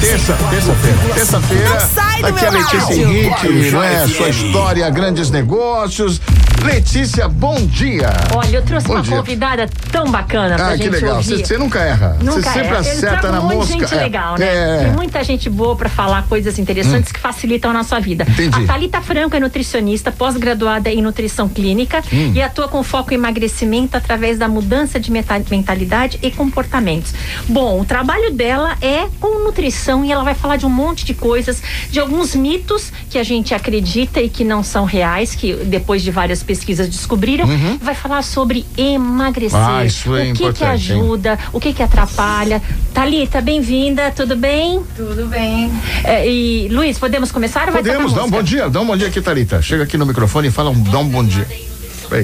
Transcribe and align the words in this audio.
Terça, 0.00 0.34
terça-feira. 0.50 1.14
Terça-feira. 1.14 1.68
Não 1.68 1.80
sai 1.80 2.22
do 2.22 2.26
aqui 2.28 2.44
é 2.44 2.48
a 2.48 2.50
meu 2.50 2.60
Letícia 2.60 2.80
rádio. 2.80 3.10
Henrique, 3.10 3.70
não 3.70 3.82
é? 3.82 4.06
Sua 4.08 4.28
história, 4.30 4.88
grandes 4.90 5.30
negócios. 5.30 6.20
Letícia, 6.64 7.26
bom 7.26 7.54
dia. 7.66 8.10
Olha, 8.34 8.56
eu 8.58 8.62
trouxe 8.62 8.86
Bom 8.86 8.94
uma 8.94 9.02
dia. 9.02 9.16
convidada 9.16 9.68
tão 9.90 10.10
bacana 10.10 10.56
pra 10.56 10.66
Ah, 10.68 10.76
gente 10.76 10.82
que 10.90 10.96
legal. 10.96 11.22
Você 11.22 11.58
nunca 11.58 11.78
erra. 11.80 12.16
Você 12.18 12.24
Nunca 12.24 12.52
sempre 12.52 12.68
é. 12.68 12.72
Eu 12.72 12.78
acerta 12.78 13.32
na 13.32 13.40
mosca. 13.40 13.72
gente 13.72 13.94
É. 13.94 13.96
legal, 14.02 14.36
né? 14.38 14.46
É. 14.46 14.76
Hum. 14.76 14.84
Tem 14.84 14.92
muita 14.92 15.24
gente 15.24 15.48
boa 15.48 15.74
pra 15.74 15.88
falar 15.88 16.22
coisas 16.28 16.58
interessantes 16.58 17.10
que 17.10 17.18
facilitam 17.18 17.70
a 17.70 17.74
nossa 17.74 17.98
vida. 17.98 18.26
Entendi. 18.28 18.62
A 18.64 18.66
Thalita 18.66 19.00
Franco 19.00 19.34
é 19.36 19.40
nutricionista, 19.40 20.12
pós-graduada 20.12 20.90
em 20.90 21.00
nutrição 21.02 21.48
clínica 21.48 22.02
Hum. 22.12 22.32
e 22.34 22.42
atua 22.42 22.68
com 22.68 22.82
foco 22.82 23.12
em 23.12 23.16
emagrecimento 23.16 23.96
através 23.96 24.38
da 24.38 24.46
mudança 24.48 25.00
de 25.00 25.10
mentalidade 25.10 26.18
e 26.22 26.30
comportamentos. 26.30 27.14
Bom, 27.48 27.80
o 27.80 27.84
trabalho 27.84 28.30
dela 28.32 28.76
é 28.82 29.06
com 29.18 29.42
nutrição 29.44 30.04
e 30.04 30.12
ela 30.12 30.22
vai 30.22 30.34
falar 30.34 30.56
de 30.56 30.66
um 30.66 30.70
monte 30.70 31.04
de 31.06 31.14
coisas, 31.14 31.62
de 31.90 31.98
alguns 31.98 32.34
mitos 32.34 32.92
que 33.08 33.18
a 33.18 33.22
gente 33.24 33.54
acredita 33.54 34.20
e 34.20 34.28
que 34.28 34.44
não 34.44 34.62
são 34.62 34.84
reais, 34.84 35.34
que 35.34 35.54
depois 35.54 36.02
de 36.02 36.10
várias 36.10 36.42
pesquisas 36.58 36.88
descobriram. 36.88 37.46
Vai 37.80 37.94
falar 37.94 38.22
sobre 38.22 38.64
emagrecer. 38.76 39.58
Uhum. 39.58 39.66
Ah, 39.66 39.84
isso 39.84 40.16
é 40.16 40.22
o 40.22 40.24
que 40.26 40.32
que 40.32 40.42
importante, 40.42 40.92
hein? 40.92 40.98
ajuda, 41.00 41.38
o 41.52 41.60
que 41.60 41.72
que 41.72 41.82
atrapalha. 41.82 42.62
Thalita, 42.92 43.40
bem-vinda, 43.40 44.10
tudo 44.10 44.36
bem? 44.36 44.82
Tudo 44.96 45.26
bem. 45.26 45.70
É, 46.04 46.28
e 46.28 46.68
Luiz, 46.68 46.98
podemos 46.98 47.30
começar 47.30 47.68
ou 47.68 47.74
Podemos, 47.74 48.12
dá 48.12 48.24
um 48.24 48.30
bom 48.30 48.42
dia. 48.42 48.68
Dá 48.68 48.80
um 48.80 48.86
bom 48.86 48.96
dia 48.96 49.08
aqui, 49.08 49.20
Thalita. 49.20 49.62
Chega 49.62 49.84
aqui 49.84 49.96
no 49.96 50.06
microfone 50.06 50.48
e 50.48 50.50
fala 50.50 50.70
um, 50.70 50.82
dá 50.82 50.98
um 50.98 51.08
bom 51.08 51.24
dia. 51.24 51.46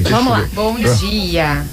Vamos 0.09 0.31
lá. 0.31 0.45
Bom 0.53 0.75
Ah, 0.77 0.93
dia. 0.95 1.65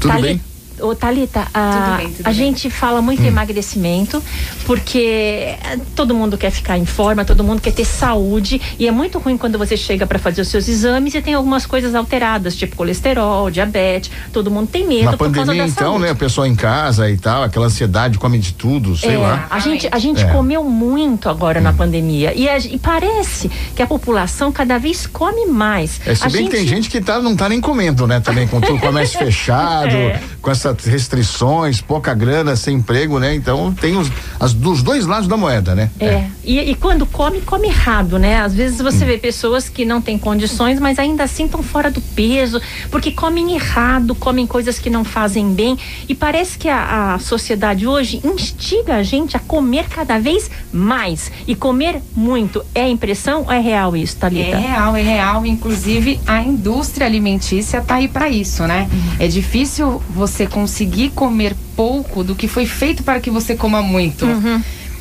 Tudo 0.00 0.20
bem? 0.20 0.53
Ô, 0.80 0.94
Thalita, 0.94 1.46
a, 1.54 1.70
Tudo 1.70 1.96
bem, 1.98 2.06
tudo 2.16 2.26
a 2.26 2.30
bem. 2.30 2.34
gente 2.38 2.68
fala 2.70 3.00
muito 3.00 3.20
Hum. 3.22 3.24
em 3.26 3.28
emagrecimento 3.28 4.22
porque 4.66 4.98
eh, 4.98 5.78
todo 5.94 6.14
mundo 6.14 6.36
quer 6.36 6.50
ficar 6.50 6.76
em 6.78 6.84
forma, 6.86 7.24
todo 7.24 7.44
mundo 7.44 7.60
quer 7.60 7.72
ter 7.72 7.84
saúde 7.84 8.60
e 8.78 8.88
é 8.88 8.90
muito 8.90 9.18
ruim 9.18 9.36
quando 9.36 9.58
você 9.58 9.76
chega 9.76 10.06
para 10.06 10.18
fazer 10.18 10.40
os 10.40 10.48
seus 10.48 10.66
exames 10.68 11.14
e 11.14 11.22
tem 11.22 11.34
algumas 11.34 11.66
coisas 11.66 11.94
alteradas, 11.94 12.56
tipo 12.56 12.74
colesterol, 12.76 13.50
diabetes, 13.50 14.10
todo 14.32 14.50
mundo 14.50 14.68
tem 14.68 14.86
medo 14.86 15.04
Na 15.04 15.10
por 15.16 15.30
causa 15.30 15.40
pandemia, 15.40 15.62
da 15.64 15.68
então, 15.68 15.92
saúde. 15.92 16.04
né? 16.04 16.12
O 16.12 16.16
pessoal 16.16 16.46
em 16.46 16.54
casa 16.54 17.08
e 17.10 17.16
tal, 17.16 17.42
aquela 17.42 17.66
ansiedade, 17.66 18.18
come 18.18 18.38
de 18.38 18.52
tudo, 18.54 18.96
sei 18.96 19.14
É, 19.14 19.18
lá. 19.18 19.46
A 19.50 19.58
gente, 19.58 19.88
a 19.90 19.98
gente 19.98 20.22
É. 20.22 20.32
comeu 20.32 20.64
muito 20.64 21.28
agora 21.28 21.60
na 21.60 21.72
pandemia 21.72 22.32
e, 22.34 22.48
a- 22.48 22.58
e 22.58 22.78
parece 22.78 23.50
que 23.76 23.82
a 23.82 23.86
população 23.86 24.50
cada 24.50 24.78
vez 24.78 25.06
come 25.06 25.46
mais. 25.46 26.00
É, 26.06 26.14
se 26.14 26.24
A 26.26 26.28
bem 26.30 26.46
que 26.46 26.50
tem 26.56 26.66
gente 26.66 26.88
que 26.90 27.00
tá, 27.00 27.20
não 27.20 27.36
tá 27.36 27.48
nem 27.48 27.60
comendo, 27.60 28.06
né? 28.06 28.18
Também 28.20 28.48
com 28.48 28.60
tudo 28.60 28.76
o 28.76 28.80
comércio 28.80 29.18
fechado, 29.20 29.94
É. 29.94 30.20
com 30.44 30.50
essas 30.50 30.84
restrições, 30.84 31.80
pouca 31.80 32.12
grana, 32.12 32.54
sem 32.54 32.76
emprego, 32.76 33.18
né? 33.18 33.34
Então 33.34 33.72
tem 33.72 33.96
os 33.96 34.12
as, 34.38 34.52
dos 34.52 34.82
dois 34.82 35.06
lados 35.06 35.26
da 35.26 35.38
moeda, 35.38 35.74
né? 35.74 35.90
É, 35.98 36.26
e, 36.44 36.58
e 36.58 36.74
quando 36.74 37.06
come, 37.06 37.40
come 37.40 37.68
errado, 37.68 38.18
né? 38.18 38.42
Às 38.42 38.54
vezes 38.54 38.78
você 38.78 39.06
vê 39.06 39.16
pessoas 39.16 39.70
que 39.70 39.86
não 39.86 40.02
têm 40.02 40.18
condições, 40.18 40.78
mas 40.78 40.98
ainda 40.98 41.24
assim 41.24 41.46
estão 41.46 41.62
fora 41.62 41.90
do 41.90 42.00
peso, 42.02 42.60
porque 42.90 43.10
comem 43.10 43.54
errado, 43.54 44.14
comem 44.14 44.46
coisas 44.46 44.78
que 44.78 44.90
não 44.90 45.02
fazem 45.02 45.54
bem. 45.54 45.78
E 46.06 46.14
parece 46.14 46.58
que 46.58 46.68
a, 46.68 47.14
a 47.14 47.18
sociedade 47.18 47.86
hoje 47.86 48.20
instiga 48.22 48.96
a 48.96 49.02
gente 49.02 49.38
a 49.38 49.40
comer 49.40 49.88
cada 49.88 50.18
vez 50.18 50.50
mais 50.70 51.32
e 51.46 51.54
comer 51.54 52.02
muito. 52.14 52.62
É 52.74 52.86
impressão 52.86 53.44
ou 53.44 53.52
é 53.52 53.60
real 53.60 53.96
isso, 53.96 54.18
Thalita? 54.18 54.56
É 54.56 54.60
real, 54.60 54.94
é 54.94 55.02
real. 55.02 55.46
Inclusive, 55.46 56.20
a 56.26 56.42
indústria 56.42 57.06
alimentícia 57.06 57.80
tá 57.80 57.94
aí 57.94 58.08
para 58.08 58.28
isso, 58.28 58.64
né? 58.64 58.90
É 59.18 59.26
difícil 59.26 60.02
você 60.10 60.33
conseguir 60.46 61.10
comer 61.10 61.54
pouco 61.76 62.24
do 62.24 62.34
que 62.34 62.48
foi 62.48 62.66
feito 62.66 63.02
para 63.02 63.20
que 63.20 63.30
você 63.30 63.54
coma 63.54 63.80
muito. 63.82 64.26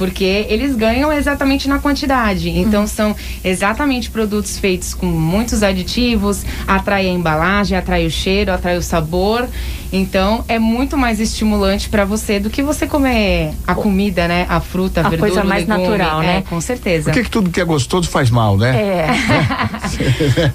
Porque 0.03 0.45
eles 0.49 0.75
ganham 0.75 1.13
exatamente 1.13 1.69
na 1.69 1.79
quantidade. 1.79 2.49
Então, 2.49 2.85
são 2.85 3.15
exatamente 3.41 4.09
produtos 4.09 4.57
feitos 4.59 4.93
com 4.93 5.05
muitos 5.05 5.63
aditivos, 5.63 6.43
atrai 6.67 7.07
a 7.07 7.09
embalagem, 7.09 7.77
atrai 7.77 8.05
o 8.05 8.11
cheiro, 8.11 8.51
atrai 8.51 8.75
o 8.75 8.81
sabor. 8.81 9.47
Então, 9.93 10.43
é 10.49 10.59
muito 10.59 10.97
mais 10.97 11.19
estimulante 11.21 11.87
para 11.87 12.03
você 12.03 12.37
do 12.39 12.49
que 12.49 12.61
você 12.61 12.85
comer 12.85 13.53
a 13.65 13.73
comida, 13.75 14.27
né? 14.27 14.45
A 14.49 14.59
fruta, 14.59 14.99
a 15.01 15.05
A 15.05 15.09
verdura, 15.09 15.31
coisa 15.31 15.43
mais 15.47 15.65
legume. 15.67 15.87
natural, 15.87 16.21
É, 16.21 16.25
né? 16.25 16.43
Com 16.49 16.59
certeza. 16.59 17.05
Por 17.05 17.13
que, 17.13 17.23
que 17.23 17.29
tudo 17.29 17.49
que 17.49 17.61
é 17.61 17.63
gostoso 17.63 18.09
faz 18.09 18.29
mal, 18.29 18.57
né? 18.57 18.75
É. 18.75 19.07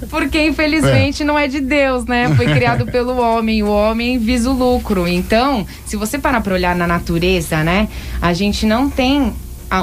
Porque 0.10 0.44
infelizmente 0.44 1.24
não 1.24 1.38
é 1.38 1.46
de 1.48 1.60
Deus, 1.60 2.04
né? 2.04 2.34
Foi 2.36 2.46
criado 2.46 2.84
pelo 2.86 3.16
homem. 3.18 3.62
O 3.62 3.70
homem 3.70 4.18
visa 4.18 4.50
o 4.50 4.52
lucro. 4.52 5.06
Então, 5.08 5.64
se 5.86 5.96
você 5.96 6.18
parar 6.18 6.40
para 6.40 6.52
olhar 6.54 6.74
na 6.76 6.86
natureza, 6.86 7.62
né? 7.62 7.88
A 8.20 8.32
gente 8.32 8.66
não 8.66 8.90
tem 8.90 9.32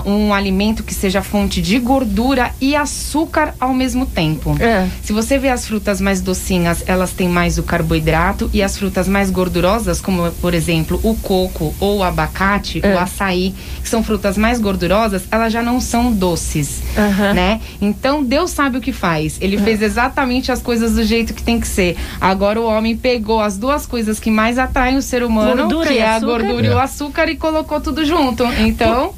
um 0.06 0.34
alimento 0.34 0.84
que 0.84 0.94
seja 0.94 1.22
fonte 1.22 1.62
de 1.62 1.78
gordura 1.79 2.51
e 2.59 2.75
açúcar 2.75 3.53
ao 3.59 3.73
mesmo 3.73 4.06
tempo. 4.06 4.56
É. 4.59 4.88
Se 5.03 5.13
você 5.13 5.38
vê 5.38 5.50
as 5.50 5.68
frutas 5.68 6.01
mais 6.01 6.22
docinhas, 6.22 6.84
elas 6.88 7.12
têm 7.12 7.29
mais 7.29 7.57
o 7.57 7.63
carboidrato 7.63 8.50
e 8.53 8.62
as 8.63 8.78
frutas 8.78 9.07
mais 9.07 9.29
gordurosas, 9.29 10.01
como 10.01 10.31
por 10.34 10.53
exemplo 10.53 11.00
o 11.03 11.16
coco 11.16 11.73
ou 11.79 11.97
o 12.00 12.03
abacate, 12.03 12.79
É. 12.84 12.94
o 12.96 13.00
açaí, 13.00 13.53
que 13.81 13.90
são 13.90 14.03
frutas 14.03 14.38
mais 14.38 14.59
gordurosas, 14.59 15.23
elas 15.31 15.53
já 15.53 15.62
não 15.62 15.79
são 15.79 16.12
doces, 16.12 16.81
Aham. 16.97 17.34
né? 17.34 17.62
Então 17.81 18.23
Deus 18.23 18.52
sabe 18.52 18.78
o 18.78 18.81
que 18.81 18.91
faz. 18.91 19.38
Ele 19.40 19.57
fez 19.57 19.81
exatamente 19.81 20.52
as 20.52 20.62
coisas 20.62 20.94
do 20.94 21.03
jeito 21.03 21.34
que 21.34 21.44
tem 21.44 21.59
que 21.59 21.67
ser. 21.67 21.96
Agora 22.19 22.59
o 22.59 22.66
homem 22.66 22.97
pegou 22.97 23.40
as 23.40 23.57
duas 23.57 23.85
coisas 23.85 24.19
que 24.19 24.31
mais 24.31 24.57
atraem 24.57 24.97
o 24.97 25.02
ser 25.02 25.23
humano, 25.23 25.57
Gordura 25.63 25.90
que 25.90 25.97
é 26.00 26.06
a 26.07 26.16
açúcar. 26.16 26.25
gordura 26.31 26.66
e 26.67 26.69
É. 26.69 26.75
o 26.75 26.79
açúcar, 26.79 27.29
e 27.29 27.35
colocou 27.35 27.79
tudo 27.79 28.03
junto. 28.06 28.44
Então, 28.59 29.13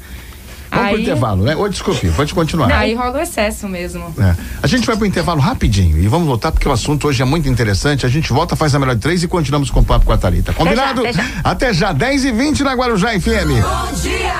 Vamos 0.70 0.88
pro 0.88 0.96
aí, 0.96 1.02
intervalo, 1.02 1.44
né? 1.44 1.56
Ô, 1.56 1.68
desculpe, 1.68 2.10
pode 2.10 2.34
continuar. 2.34 2.72
aí 2.72 2.94
rola 2.94 3.18
o 3.18 3.20
excesso 3.20 3.68
mesmo. 3.68 4.14
É. 4.18 4.36
A 4.62 4.66
gente 4.66 4.86
vai 4.86 4.96
pro 4.96 5.06
intervalo 5.06 5.40
rapidinho 5.40 5.98
e 5.98 6.06
vamos 6.08 6.26
voltar 6.26 6.52
porque 6.52 6.68
o 6.68 6.72
assunto 6.72 7.08
hoje 7.08 7.22
é 7.22 7.24
muito 7.24 7.48
interessante. 7.48 8.04
A 8.04 8.08
gente 8.08 8.32
volta, 8.32 8.54
faz 8.56 8.74
a 8.74 8.78
melhor 8.78 8.94
de 8.94 9.00
três 9.00 9.22
e 9.22 9.28
continuamos 9.28 9.70
com 9.70 9.80
o 9.80 9.84
papo 9.84 10.04
com 10.04 10.12
a 10.12 10.18
Thalita. 10.18 10.52
Combinado? 10.52 11.00
até 11.00 11.12
já. 11.12 11.24
Até 11.44 11.74
já, 11.74 11.92
10 11.92 12.24
e 12.24 12.32
20 12.32 12.62
na 12.62 12.74
Guarujá 12.74 13.08
FM. 13.18 13.62
Bom 13.62 13.92
dia. 14.00 14.34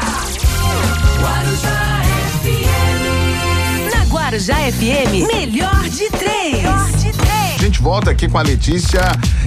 Guarujá 1.20 2.02
FM. 2.42 3.94
Na 3.94 4.04
Guarujá 4.04 4.56
FM, 4.56 5.26
melhor 5.32 5.88
de 5.88 6.10
três. 6.10 6.62
Gente 6.62 6.97
volta 7.88 8.10
aqui 8.10 8.28
com 8.28 8.36
a 8.36 8.42
Letícia 8.42 9.00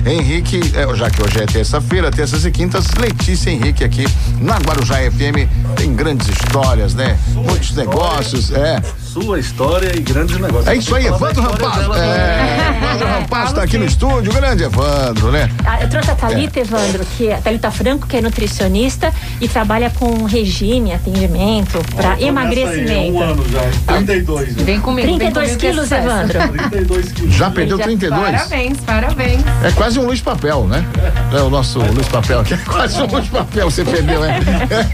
Henrique, 0.03 0.59
é, 0.73 0.95
já 0.95 1.11
que 1.11 1.21
hoje 1.21 1.39
é 1.39 1.45
terça-feira, 1.45 2.09
terças 2.09 2.43
e 2.43 2.49
quintas, 2.49 2.87
Letícia 2.99 3.51
Henrique 3.51 3.83
aqui 3.83 4.03
na 4.39 4.57
Guarujá 4.57 4.95
FM. 5.11 5.47
Tem 5.75 5.93
grandes 5.93 6.27
histórias, 6.27 6.95
né? 6.95 7.19
Muitos 7.35 7.75
negócios, 7.75 8.51
é. 8.51 8.81
Sua 9.11 9.39
história 9.39 9.91
e 9.93 9.99
grandes 9.99 10.37
negócios. 10.39 10.67
É 10.67 10.75
isso 10.75 10.95
aí, 10.95 11.05
Evandro 11.05 11.41
da 11.41 11.49
história 11.49 11.57
Rampaz. 11.67 11.81
dela 11.81 12.05
É, 12.05 12.77
Evandro 12.77 13.07
Rampaz 13.07 13.51
tá 13.53 13.63
aqui 13.63 13.77
no 13.77 13.83
estúdio, 13.85 14.31
grande 14.31 14.63
Evandro, 14.63 15.31
né? 15.33 15.49
Ah, 15.65 15.81
Eu 15.81 15.89
trouxe 15.89 16.11
a 16.11 16.15
Thalita, 16.15 16.59
Evandro, 16.61 17.05
que 17.17 17.27
é 17.27 17.35
a 17.35 17.37
Thalita 17.41 17.69
Franco, 17.71 18.07
que 18.07 18.15
é 18.15 18.21
nutricionista 18.21 19.13
e 19.41 19.49
trabalha 19.49 19.89
com 19.89 20.23
regime, 20.23 20.93
atendimento 20.93 21.77
para 21.93 22.21
emagrecimento. 22.21 23.11
Um 23.17 23.21
ano 23.21 23.45
já, 23.49 23.93
32. 23.95 24.55
né? 24.55 24.63
Vem 24.63 24.79
comigo. 24.79 25.07
vem 25.07 25.17
32 25.17 25.33
comigo 25.45 25.59
que 25.59 25.65
é 25.67 25.71
quilos. 25.71 25.91
Evandro. 25.91 26.39
32 26.69 27.11
quilos. 27.11 27.35
Já 27.35 27.51
perdeu 27.51 27.77
já- 27.77 27.83
32? 27.83 28.21
Parabéns, 28.31 28.77
parabéns. 28.79 29.41
É 29.61 29.71
quase 29.71 29.99
um 29.99 30.05
Luiz 30.05 30.21
Papel, 30.21 30.67
né? 30.67 30.85
É 31.33 31.41
o 31.41 31.49
nosso 31.49 31.79
Luiz 31.79 32.07
Papel 32.07 32.39
aqui. 32.39 32.53
É 32.53 32.57
quase 32.57 33.01
um 33.01 33.07
Luiz 33.07 33.27
Papel, 33.27 33.69
você 33.69 33.83
perdeu, 33.83 34.23
é? 34.23 34.39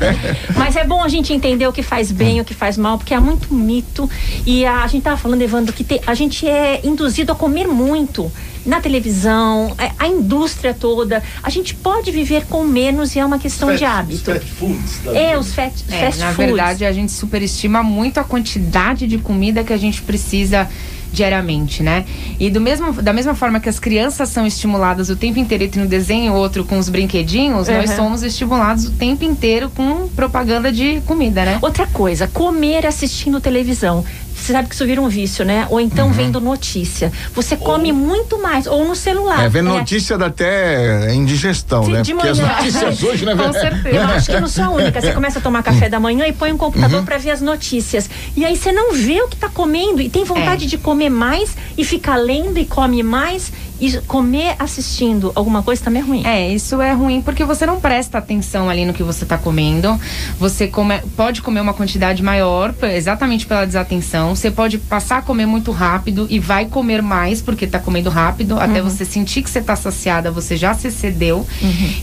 Mas 0.57 0.75
é 0.75 0.83
bom 0.83 1.03
a 1.03 1.07
gente 1.07 1.31
entender 1.31 1.67
o 1.67 1.71
que 1.73 1.83
faz 1.83 2.11
bem, 2.11 2.41
o 2.41 2.45
que 2.45 2.55
faz 2.55 2.77
mal, 2.79 2.97
porque 2.97 3.13
há 3.13 3.21
muito 3.21 3.53
mito. 3.53 4.06
E 4.45 4.65
a, 4.65 4.83
a 4.83 4.87
gente 4.87 5.03
tava 5.03 5.17
falando, 5.17 5.41
Evandro, 5.41 5.73
que 5.73 5.83
te- 5.83 6.01
a 6.05 6.13
gente 6.13 6.47
é 6.47 6.81
induzido 6.83 7.31
a 7.31 7.35
comer 7.35 7.67
muito 7.67 8.31
na 8.65 8.81
televisão, 8.81 9.73
é, 9.77 9.91
a 9.97 10.07
indústria 10.07 10.73
toda. 10.73 11.23
A 11.41 11.49
gente 11.49 11.73
pode 11.73 12.11
viver 12.11 12.45
com 12.47 12.63
menos 12.65 13.15
e 13.15 13.19
é 13.19 13.25
uma 13.25 13.39
questão 13.39 13.73
de 13.75 13.85
hábito. 13.85 14.31
Fast 14.31 14.51
foods. 14.51 14.99
tá? 15.05 15.11
É, 15.17 15.37
os 15.37 15.53
fast, 15.53 15.85
É, 15.89 15.99
fast 16.05 16.19
na 16.19 16.33
foods. 16.33 16.47
verdade, 16.51 16.85
a 16.85 16.91
gente 16.91 17.11
superestima 17.13 17.81
muito 17.81 18.19
a 18.19 18.23
quantidade 18.25 19.07
de 19.07 19.17
comida 19.17 19.63
que 19.63 19.71
a 19.71 19.77
gente 19.77 20.01
precisa 20.01 20.67
diariamente, 21.11 21.81
né? 21.83 22.05
E 22.39 22.49
do 22.49 22.59
mesmo, 22.61 22.93
da 23.01 23.13
mesma 23.13 23.33
forma 23.35 23.59
que 23.59 23.69
as 23.69 23.79
crianças 23.79 24.29
são 24.29 24.45
estimuladas 24.45 25.09
o 25.09 25.15
tempo 25.15 25.39
inteiro 25.39 25.63
entre 25.63 25.81
um 25.81 25.85
desenho 25.87 26.33
e 26.33 26.35
outro 26.35 26.63
com 26.63 26.77
os 26.77 26.89
brinquedinhos, 26.89 27.67
nós 27.67 27.89
Uhum. 27.91 27.95
somos 27.95 28.23
estimulados 28.23 28.85
o 28.85 28.91
tempo 28.91 29.23
inteiro 29.23 29.69
com 29.75 30.07
propaganda 30.09 30.71
de 30.71 31.01
comida, 31.05 31.43
né? 31.45 31.59
Outra 31.61 31.87
coisa, 31.87 32.27
comer 32.27 32.85
assistindo 32.85 33.39
televisão. 33.41 34.03
Você 34.47 34.53
sabe 34.53 34.69
que 34.69 34.75
isso 34.75 34.85
vira 34.85 35.01
um 35.01 35.09
vício, 35.09 35.43
né? 35.43 35.67
Ou 35.69 35.77
então 35.77 36.09
vendo 36.13 36.39
notícia. 36.39 37.11
Você 37.35 37.57
come 37.57 37.91
muito 37.91 38.41
mais. 38.41 38.65
Ou 38.65 38.87
no 38.87 38.95
celular. 38.95 39.43
É, 39.43 39.49
vendo 39.49 39.69
né? 39.69 39.77
notícia 39.79 40.17
dá 40.17 40.27
até 40.27 41.13
indigestão, 41.13 41.81
De- 41.83 41.91
né? 41.91 42.01
de 42.01 42.13
Porque 42.13 42.29
as 42.29 42.39
manhã. 42.39 42.53
notícias 42.55 43.03
hoje, 43.03 43.25
né? 43.25 43.35
Com 43.35 43.51
certeza. 43.51 43.89
Eu 43.97 44.03
acho 44.03 44.25
que 44.27 44.31
eu 44.37 44.39
não 44.41 44.47
sou 44.47 44.63
a 44.63 44.69
única. 44.69 45.01
Você 45.01 45.11
começa 45.11 45.39
a 45.39 45.41
tomar 45.41 45.61
café 45.63 45.89
da 45.89 45.99
manhã 45.99 46.25
e 46.27 46.31
põe 46.31 46.53
um 46.53 46.57
computador 46.57 47.03
pra 47.03 47.17
ver 47.17 47.31
as 47.31 47.41
notícias. 47.41 48.09
E 48.37 48.45
aí 48.45 48.55
você 48.55 48.71
não 48.71 48.93
vê 48.93 49.21
o 49.21 49.27
que 49.27 49.35
tá 49.35 49.49
comendo 49.49 50.01
e 50.01 50.07
tem 50.09 50.23
vontade 50.23 50.63
É. 50.63 50.67
de 50.69 50.77
comer 50.77 51.09
mais 51.09 51.57
e 51.77 51.83
fica 51.83 52.15
lendo 52.15 52.57
e 52.57 52.63
come 52.65 53.03
mais. 53.03 53.51
E 53.79 53.97
comer 54.01 54.55
assistindo 54.57 55.31
alguma 55.35 55.61
coisa 55.61 55.83
também 55.83 56.01
é 56.01 56.05
ruim. 56.05 56.25
É, 56.25 56.49
isso 56.53 56.81
é 56.81 56.93
ruim 56.93 57.21
porque 57.21 57.43
você 57.43 57.65
não 57.65 57.79
presta 57.79 58.17
atenção 58.17 58.69
ali 58.69 58.85
no 58.85 58.93
que 58.93 59.03
você 59.03 59.23
está 59.23 59.37
comendo. 59.37 59.99
Você 60.39 60.67
come, 60.67 60.99
pode 61.15 61.41
comer 61.41 61.61
uma 61.61 61.73
quantidade 61.73 62.23
maior, 62.23 62.73
exatamente 62.93 63.45
pela 63.45 63.65
desatenção. 63.65 64.35
Você 64.35 64.49
pode 64.49 64.77
passar 64.77 65.17
a 65.17 65.21
comer 65.21 65.45
muito 65.45 65.71
rápido 65.71 66.27
e 66.29 66.39
vai 66.39 66.65
comer 66.65 67.01
mais 67.01 67.41
porque 67.41 67.65
está 67.65 67.79
comendo 67.79 68.09
rápido. 68.09 68.59
Até 68.59 68.81
você 68.81 69.05
sentir 69.05 69.41
que 69.41 69.49
você 69.49 69.59
está 69.59 69.75
saciada, 69.75 70.31
você 70.31 70.57
já 70.57 70.73
se 70.73 70.87
excedeu. 70.87 71.45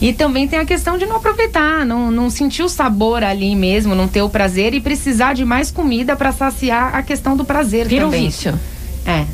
E 0.00 0.12
também 0.12 0.46
tem 0.46 0.58
a 0.58 0.64
questão 0.64 0.96
de 0.98 1.06
não 1.06 1.16
aproveitar, 1.16 1.84
não, 1.84 2.10
não 2.10 2.30
sentir 2.30 2.62
o 2.62 2.68
sabor 2.68 3.22
ali 3.24 3.54
mesmo, 3.56 3.94
não 3.94 4.08
ter 4.08 4.22
o 4.22 4.28
prazer 4.28 4.74
e 4.74 4.80
precisar 4.80 5.34
de 5.34 5.44
mais 5.44 5.70
comida 5.70 6.16
para 6.16 6.32
saciar 6.32 6.94
a 6.94 7.02
questão 7.02 7.36
do 7.36 7.44
prazer 7.44 7.86
Vira 7.88 8.06
um 8.06 8.10
também. 8.10 8.26
vício. 8.26 8.58
É. 9.06 9.26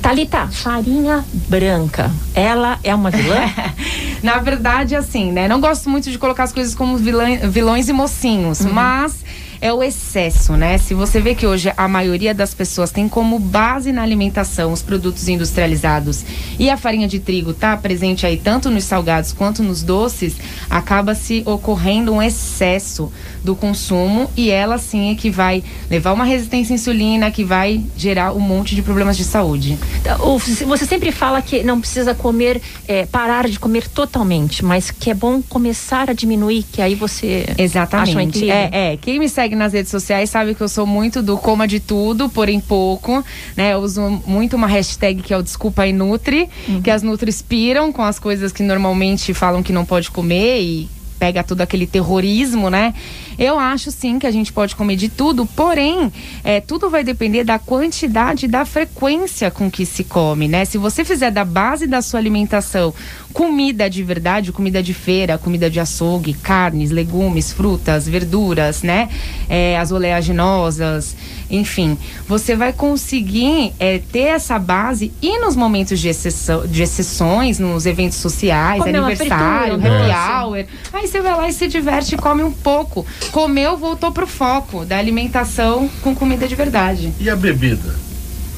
Thalita, 0.00 0.46
farinha 0.48 1.24
branca. 1.48 2.10
Ela 2.34 2.78
é 2.84 2.94
uma 2.94 3.10
vilã? 3.10 3.40
Na 4.22 4.38
verdade, 4.38 4.94
assim, 4.94 5.32
né? 5.32 5.48
Não 5.48 5.60
gosto 5.60 5.88
muito 5.90 6.10
de 6.10 6.18
colocar 6.18 6.44
as 6.44 6.52
coisas 6.52 6.74
como 6.74 6.96
vilã- 6.96 7.38
vilões 7.48 7.88
e 7.88 7.92
mocinhos, 7.92 8.60
mas 8.60 9.24
é 9.64 9.72
o 9.72 9.82
excesso, 9.82 10.52
né? 10.58 10.76
Se 10.76 10.92
você 10.92 11.18
vê 11.22 11.34
que 11.34 11.46
hoje 11.46 11.72
a 11.74 11.88
maioria 11.88 12.34
das 12.34 12.52
pessoas 12.52 12.90
tem 12.90 13.08
como 13.08 13.38
base 13.38 13.92
na 13.92 14.02
alimentação 14.02 14.70
os 14.70 14.82
produtos 14.82 15.26
industrializados 15.26 16.22
e 16.58 16.68
a 16.68 16.76
farinha 16.76 17.08
de 17.08 17.18
trigo 17.18 17.54
tá 17.54 17.74
presente 17.74 18.26
aí 18.26 18.36
tanto 18.36 18.70
nos 18.70 18.84
salgados 18.84 19.32
quanto 19.32 19.62
nos 19.62 19.82
doces, 19.82 20.36
acaba 20.68 21.14
se 21.14 21.42
ocorrendo 21.46 22.12
um 22.12 22.20
excesso 22.22 23.10
do 23.42 23.56
consumo 23.56 24.30
e 24.36 24.50
ela 24.50 24.76
sim 24.76 25.10
é 25.10 25.14
que 25.14 25.30
vai 25.30 25.64
levar 25.90 26.12
uma 26.12 26.24
resistência 26.24 26.74
à 26.74 26.76
insulina, 26.76 27.30
que 27.30 27.42
vai 27.42 27.82
gerar 27.96 28.34
um 28.34 28.40
monte 28.40 28.74
de 28.74 28.82
problemas 28.82 29.16
de 29.16 29.24
saúde. 29.24 29.78
O- 30.20 30.38
Você 30.38 30.84
sempre 30.84 31.10
fala 31.10 31.40
que 31.40 31.62
não 31.62 31.80
precisa 31.80 32.14
comer, 32.14 32.60
é, 32.86 33.06
parar 33.06 33.48
de 33.48 33.58
comer 33.58 33.88
totalmente, 33.88 34.62
mas 34.62 34.90
que 34.90 35.10
é 35.10 35.14
bom 35.14 35.40
começar 35.40 36.10
a 36.10 36.12
diminuir, 36.12 36.64
que 36.70 36.82
aí 36.82 36.94
você 36.94 37.44
acha 37.48 37.54
um 37.60 37.64
Exatamente. 37.64 38.50
É, 38.50 38.92
é, 38.92 38.96
quem 38.98 39.18
me 39.18 39.26
segue 39.28 39.53
nas 39.54 39.72
redes 39.72 39.90
sociais 39.90 40.30
sabe 40.30 40.54
que 40.54 40.60
eu 40.60 40.68
sou 40.68 40.86
muito 40.86 41.22
do 41.22 41.36
coma 41.38 41.66
de 41.66 41.80
tudo, 41.80 42.28
porém 42.28 42.60
pouco, 42.60 43.24
né? 43.56 43.72
Eu 43.74 43.78
uso 43.78 44.22
muito 44.26 44.56
uma 44.56 44.66
hashtag 44.66 45.22
que 45.22 45.32
é 45.32 45.36
o 45.36 45.42
Desculpa 45.42 45.82
aí 45.82 45.92
Nutri, 45.92 46.48
que 46.82 46.90
as 46.90 47.02
Nutris 47.02 47.42
piram 47.42 47.92
com 47.92 48.02
as 48.02 48.18
coisas 48.18 48.52
que 48.52 48.62
normalmente 48.62 49.32
falam 49.34 49.62
que 49.62 49.72
não 49.72 49.84
pode 49.84 50.10
comer 50.10 50.60
e 50.60 50.88
pega 51.18 51.42
todo 51.42 51.60
aquele 51.60 51.86
terrorismo, 51.86 52.68
né? 52.68 52.92
Eu 53.38 53.58
acho 53.58 53.90
sim 53.90 54.18
que 54.18 54.26
a 54.26 54.30
gente 54.30 54.52
pode 54.52 54.76
comer 54.76 54.96
de 54.96 55.08
tudo, 55.08 55.46
porém, 55.46 56.12
é, 56.42 56.60
tudo 56.60 56.90
vai 56.90 57.02
depender 57.02 57.44
da 57.44 57.58
quantidade 57.58 58.46
e 58.46 58.48
da 58.48 58.64
frequência 58.64 59.50
com 59.50 59.70
que 59.70 59.84
se 59.84 60.04
come, 60.04 60.48
né? 60.48 60.64
Se 60.64 60.78
você 60.78 61.04
fizer 61.04 61.30
da 61.30 61.44
base 61.44 61.86
da 61.86 62.00
sua 62.02 62.20
alimentação 62.20 62.94
comida 63.34 63.90
de 63.90 64.02
verdade, 64.04 64.52
comida 64.52 64.80
de 64.80 64.94
feira, 64.94 65.36
comida 65.36 65.68
de 65.68 65.80
açougue, 65.80 66.32
carnes, 66.34 66.92
legumes, 66.92 67.52
frutas, 67.52 68.08
verduras, 68.08 68.84
né? 68.84 69.08
É, 69.48 69.76
as 69.76 69.90
oleaginosas, 69.90 71.16
enfim, 71.50 71.98
você 72.28 72.54
vai 72.54 72.72
conseguir 72.72 73.72
é, 73.78 73.98
ter 73.98 74.28
essa 74.28 74.56
base 74.56 75.12
e 75.20 75.38
nos 75.40 75.56
momentos 75.56 75.98
de, 75.98 76.08
exceção, 76.08 76.64
de 76.66 76.82
exceções, 76.82 77.58
nos 77.58 77.86
eventos 77.86 78.18
sociais, 78.18 78.80
uma 78.80 78.88
aniversário, 78.88 79.80
fritura, 79.80 80.14
happy 80.14 80.44
hour. 80.44 80.66
Aí 80.92 81.06
você 81.08 81.20
vai 81.20 81.36
lá 81.36 81.48
e 81.48 81.52
se 81.52 81.66
diverte 81.66 82.14
e 82.14 82.18
come 82.18 82.44
um 82.44 82.52
pouco. 82.52 83.04
Comeu, 83.30 83.76
voltou 83.76 84.12
pro 84.12 84.26
foco 84.26 84.84
da 84.84 84.96
alimentação 84.98 85.88
com 86.02 86.14
comida 86.14 86.46
de 86.48 86.54
verdade. 86.54 87.12
E 87.18 87.28
a 87.28 87.36
bebida? 87.36 87.94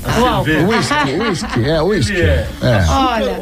A 0.05 0.21
O 0.21 0.27
álcool. 0.27 0.45
cerveja? 0.45 0.67
Whisky, 0.69 1.13
whisky, 1.19 1.65
é, 1.69 1.81
whisky. 1.83 2.13
Ele 2.13 2.23
é 2.23 2.47
É. 2.63 2.85
Olha? 2.89 3.39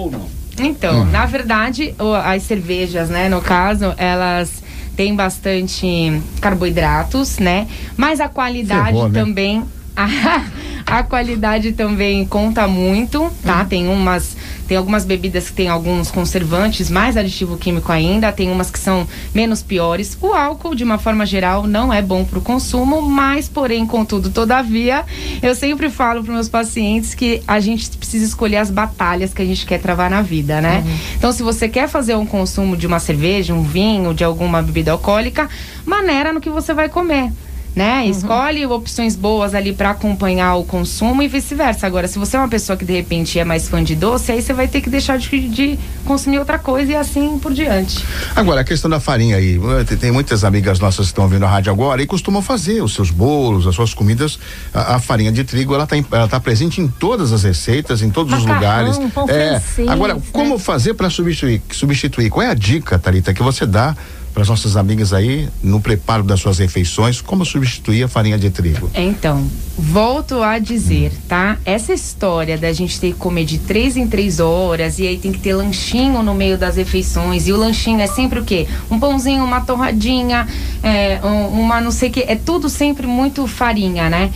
Então, 0.58 1.04
na 1.06 1.26
verdade, 1.26 1.94
as 2.24 2.42
cervejas, 2.44 3.08
né, 3.10 3.28
no 3.28 3.40
caso, 3.40 3.92
elas 3.96 4.62
têm 4.96 5.14
bastante 5.14 6.22
carboidratos, 6.40 7.38
né? 7.38 7.66
Mas 7.96 8.20
a 8.20 8.28
qualidade 8.28 8.92
Ferrou, 8.92 9.08
né? 9.08 9.20
também. 9.20 9.64
A, 9.96 10.08
a 10.98 11.02
qualidade 11.02 11.72
também 11.72 12.24
conta 12.24 12.66
muito, 12.68 13.30
tá? 13.44 13.64
Tem 13.64 13.88
umas. 13.88 14.36
Tem 14.66 14.76
algumas 14.76 15.04
bebidas 15.04 15.48
que 15.48 15.54
tem 15.54 15.68
alguns 15.68 16.10
conservantes, 16.10 16.90
mais 16.90 17.16
aditivo 17.16 17.56
químico 17.56 17.92
ainda, 17.92 18.32
tem 18.32 18.50
umas 18.50 18.70
que 18.70 18.78
são 18.78 19.06
menos 19.34 19.62
piores. 19.62 20.16
O 20.20 20.32
álcool, 20.32 20.74
de 20.74 20.84
uma 20.84 20.98
forma 20.98 21.26
geral, 21.26 21.66
não 21.66 21.92
é 21.92 22.00
bom 22.00 22.24
para 22.24 22.38
o 22.38 22.42
consumo, 22.42 23.02
mas, 23.02 23.48
porém, 23.48 23.86
contudo, 23.86 24.30
todavia, 24.30 25.04
eu 25.42 25.54
sempre 25.54 25.90
falo 25.90 26.22
para 26.22 26.32
meus 26.32 26.48
pacientes 26.48 27.14
que 27.14 27.42
a 27.46 27.60
gente 27.60 27.90
precisa 27.96 28.24
escolher 28.24 28.58
as 28.58 28.70
batalhas 28.70 29.32
que 29.34 29.42
a 29.42 29.44
gente 29.44 29.66
quer 29.66 29.80
travar 29.80 30.10
na 30.10 30.22
vida, 30.22 30.60
né? 30.60 30.84
Então, 31.16 31.32
se 31.32 31.42
você 31.42 31.68
quer 31.68 31.88
fazer 31.88 32.14
um 32.16 32.26
consumo 32.26 32.76
de 32.76 32.86
uma 32.86 32.98
cerveja, 32.98 33.54
um 33.54 33.62
vinho, 33.62 34.14
de 34.14 34.24
alguma 34.24 34.62
bebida 34.62 34.92
alcoólica, 34.92 35.48
maneira 35.84 36.32
no 36.32 36.40
que 36.40 36.50
você 36.50 36.72
vai 36.72 36.88
comer. 36.88 37.30
Né? 37.74 38.06
Escolhe 38.06 38.64
opções 38.66 39.16
boas 39.16 39.52
ali 39.52 39.72
para 39.72 39.90
acompanhar 39.90 40.54
o 40.54 40.64
consumo 40.64 41.20
e 41.24 41.26
vice-versa. 41.28 41.86
Agora, 41.88 42.06
se 42.06 42.20
você 42.20 42.36
é 42.36 42.38
uma 42.38 42.48
pessoa 42.48 42.76
que 42.76 42.84
de 42.84 42.92
repente 42.92 43.36
é 43.36 43.44
mais 43.44 43.68
fã 43.68 43.82
de 43.82 43.96
doce, 43.96 44.30
aí 44.30 44.40
você 44.40 44.52
vai 44.52 44.68
ter 44.68 44.80
que 44.80 44.88
deixar 44.88 45.18
de, 45.18 45.48
de 45.48 45.76
consumir 46.04 46.38
outra 46.38 46.56
coisa 46.56 46.92
e 46.92 46.94
assim 46.94 47.36
por 47.40 47.52
diante. 47.52 48.04
Agora, 48.36 48.60
a 48.60 48.64
questão 48.64 48.88
da 48.88 49.00
farinha 49.00 49.38
aí. 49.38 49.58
eh, 49.90 49.96
tem- 49.96 50.12
muitas 50.12 50.44
amigas 50.44 50.78
nossas 50.78 51.06
que 51.06 51.10
estão 51.10 51.24
ouvindo 51.24 51.44
a 51.44 51.48
rádio 51.48 51.72
agora 51.72 52.00
e 52.00 52.06
costumam 52.06 52.40
fazer 52.40 52.80
os 52.80 52.94
seus 52.94 53.10
bolos, 53.10 53.66
as 53.66 53.74
suas 53.74 53.92
comidas. 53.92 54.38
A, 54.72 54.94
a 54.94 54.98
farinha 55.00 55.32
de 55.32 55.42
trigo, 55.42 55.74
ela 55.74 55.82
está 55.90 56.28
tá 56.28 56.38
presente 56.38 56.80
em 56.80 56.86
todas 56.86 57.32
as 57.32 57.42
receitas, 57.42 58.02
em 58.02 58.08
todos 58.10 58.32
os 58.38 58.44
Macarrão, 58.46 58.86
lugares. 58.92 59.12
pão 59.12 59.24
é. 59.28 59.58
francês, 59.58 59.88
Agora, 59.88 60.14
né? 60.14 60.22
como 60.30 60.60
fazer 60.60 60.94
para 60.94 61.10
substituir, 61.10 61.60
substituir? 61.72 62.30
Qual 62.30 62.46
é 62.46 62.50
a 62.50 62.54
dica, 62.54 63.00
Thalita, 63.00 63.34
que 63.34 63.42
você 63.42 63.66
dá 63.66 63.96
para 64.34 64.42
as 64.42 64.48
nossas 64.48 64.76
amigas 64.76 65.12
aí 65.12 65.48
no 65.62 65.80
preparo 65.80 66.24
das 66.24 66.40
suas 66.40 66.58
refeições? 66.58 67.20
Como 67.20 67.44
substituir 67.46 68.02
a 68.02 68.08
farinha 68.08 68.36
de 68.36 68.50
trigo? 68.50 68.90
Então, 68.92 69.46
volto 69.78 70.42
a 70.42 70.58
dizer, 70.58 71.12
tá? 71.28 71.56
Essa 71.64 71.94
história 71.94 72.58
da 72.58 72.72
gente 72.72 72.98
ter 72.98 73.12
que 73.12 73.18
comer 73.18 73.44
de 73.44 73.58
três 73.58 73.96
em 73.96 74.08
três 74.08 74.40
horas 74.40 74.98
e 74.98 75.06
aí 75.06 75.16
tem 75.18 75.30
que 75.30 75.38
ter 75.38 75.54
lanchinho 75.54 76.20
no 76.20 76.34
meio 76.34 76.58
das 76.58 76.74
refeições 76.76 77.46
e 77.46 77.52
o 77.52 77.56
lanchinho 77.56 78.00
é 78.00 78.08
sempre 78.08 78.40
o 78.40 78.44
quê? 78.44 78.66
Um 78.90 78.98
pãozinho, 78.98 79.44
uma 79.44 79.60
torradinha, 79.60 80.48
é, 80.82 81.20
um- 81.24 81.60
uma 81.60 81.80
não 81.80 81.92
sei 81.92 82.08
o 82.08 82.12
que, 82.12 82.20
é 82.20 82.34
tudo 82.34 82.68
sempre 82.68 83.06
muito 83.06 83.46
farinha, 83.46 84.10
né? 84.10 84.32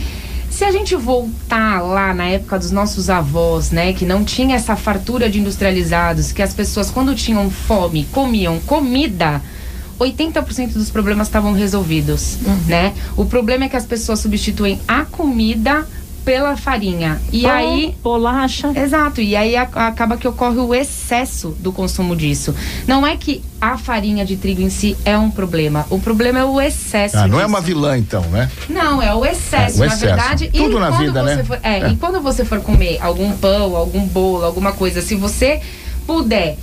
Se 0.49 0.63
a 0.63 0.71
gente 0.71 0.95
voltar 0.95 1.81
lá 1.81 2.13
na 2.13 2.25
época 2.25 2.57
dos 2.57 2.71
nossos 2.71 3.09
avós, 3.09 3.69
né, 3.69 3.93
que 3.93 4.03
não 4.05 4.23
tinha 4.25 4.55
essa 4.55 4.75
fartura 4.75 5.29
de 5.29 5.39
industrializados, 5.39 6.31
que 6.31 6.41
as 6.41 6.53
pessoas 6.53 6.89
quando 6.89 7.13
tinham 7.15 7.49
fome 7.51 8.07
comiam 8.11 8.59
comida, 8.61 9.41
80% 9.99 10.73
dos 10.73 10.89
problemas 10.89 11.27
estavam 11.27 11.53
resolvidos, 11.53 12.37
né? 12.67 12.93
O 13.17 13.25
problema 13.25 13.65
é 13.65 13.69
que 13.69 13.75
as 13.77 13.85
pessoas 13.85 14.19
substituem 14.19 14.79
a 14.87 15.03
comida 15.05 15.85
pela 16.25 16.55
farinha. 16.55 17.19
E 17.31 17.41
Pão, 17.43 17.51
aí 17.51 17.95
bolacha. 18.03 18.71
Exato, 18.75 19.19
e 19.19 19.35
aí 19.35 19.55
a- 19.55 19.63
acaba 19.63 20.15
que 20.15 20.27
ocorre 20.27 20.57
o 20.57 20.75
excesso 20.75 21.55
do 21.59 21.71
consumo 21.71 22.15
disso. 22.15 22.53
Não 22.87 23.07
é 23.07 23.15
que 23.17 23.41
a 23.59 23.77
farinha 23.77 24.23
de 24.25 24.35
trigo 24.35 24.61
em 24.61 24.69
si 24.69 24.95
é 25.03 25.17
um 25.17 25.31
problema, 25.31 25.87
o 25.89 25.97
problema 25.99 26.37
é 26.39 26.45
o 26.45 26.61
excesso. 26.61 27.17
Ah, 27.17 27.27
não 27.27 27.39
é 27.39 27.43
disso. 27.43 27.49
uma 27.55 27.61
vilã, 27.61 27.97
então, 27.97 28.21
né? 28.23 28.49
Não, 28.69 29.01
é 29.01 29.13
o 29.15 29.25
excesso, 29.25 29.77
É, 29.81 29.85
o 29.85 29.87
na 29.89 29.93
excesso. 29.95 30.05
verdade. 30.05 30.49
Tudo 30.53 30.77
e 30.77 30.79
na 30.79 30.89
vida, 30.91 31.23
né? 31.23 31.43
For, 31.43 31.59
é, 31.63 31.79
É. 31.79 31.89
E 31.89 31.95
quando 31.95 32.21
você 32.21 32.45
for 32.45 32.59
comer 32.61 32.99
algum 33.01 33.31
pão, 33.33 33.75
algum 33.75 34.05
bolo, 34.05 34.45
alguma 34.45 34.71
coisa, 34.73 35.01
se 35.01 35.15
você 35.15 35.61
puder 36.05 36.57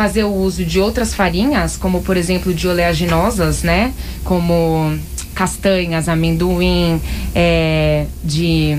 fazer 0.00 0.24
o 0.24 0.32
uso 0.32 0.64
de 0.64 0.80
outras 0.80 1.12
farinhas, 1.12 1.76
como 1.76 2.00
por 2.00 2.16
exemplo 2.16 2.54
de 2.54 2.66
oleaginosas, 2.66 3.62
né? 3.62 3.92
Como 4.24 4.98
castanhas, 5.34 6.08
amendoim, 6.08 6.98
é, 7.34 8.06
de 8.24 8.78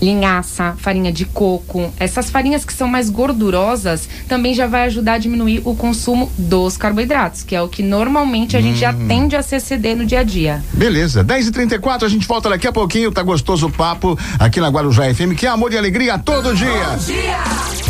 linhaça, 0.00 0.76
farinha 0.78 1.10
de 1.10 1.24
coco. 1.24 1.92
Essas 1.98 2.30
farinhas 2.30 2.64
que 2.64 2.72
são 2.72 2.86
mais 2.86 3.10
gordurosas 3.10 4.08
também 4.28 4.54
já 4.54 4.68
vai 4.68 4.84
ajudar 4.84 5.14
a 5.14 5.18
diminuir 5.18 5.62
o 5.64 5.74
consumo 5.74 6.30
dos 6.38 6.76
carboidratos, 6.76 7.42
que 7.42 7.56
é 7.56 7.60
o 7.60 7.66
que 7.66 7.82
normalmente 7.82 8.56
a 8.56 8.60
gente 8.60 8.78
já 8.78 8.92
Hum. 8.92 9.08
tende 9.08 9.34
a 9.34 9.42
se 9.42 9.56
exceder 9.56 9.96
no 9.96 10.06
dia 10.06 10.20
a 10.20 10.22
dia. 10.22 10.62
Beleza, 10.72 11.24
10h34, 11.24 12.04
a 12.04 12.08
gente 12.08 12.28
volta 12.28 12.48
daqui 12.48 12.68
a 12.68 12.72
pouquinho. 12.72 13.10
Tá 13.10 13.24
gostoso 13.24 13.66
o 13.66 13.72
papo 13.72 14.16
aqui 14.38 14.60
na 14.60 14.68
Guarujá 14.68 15.12
FM, 15.12 15.34
que 15.36 15.44
é 15.44 15.48
amor 15.48 15.72
e 15.72 15.76
alegria 15.76 16.16
todo 16.20 16.54
dia. 16.54 16.96
Dia. 17.04 17.81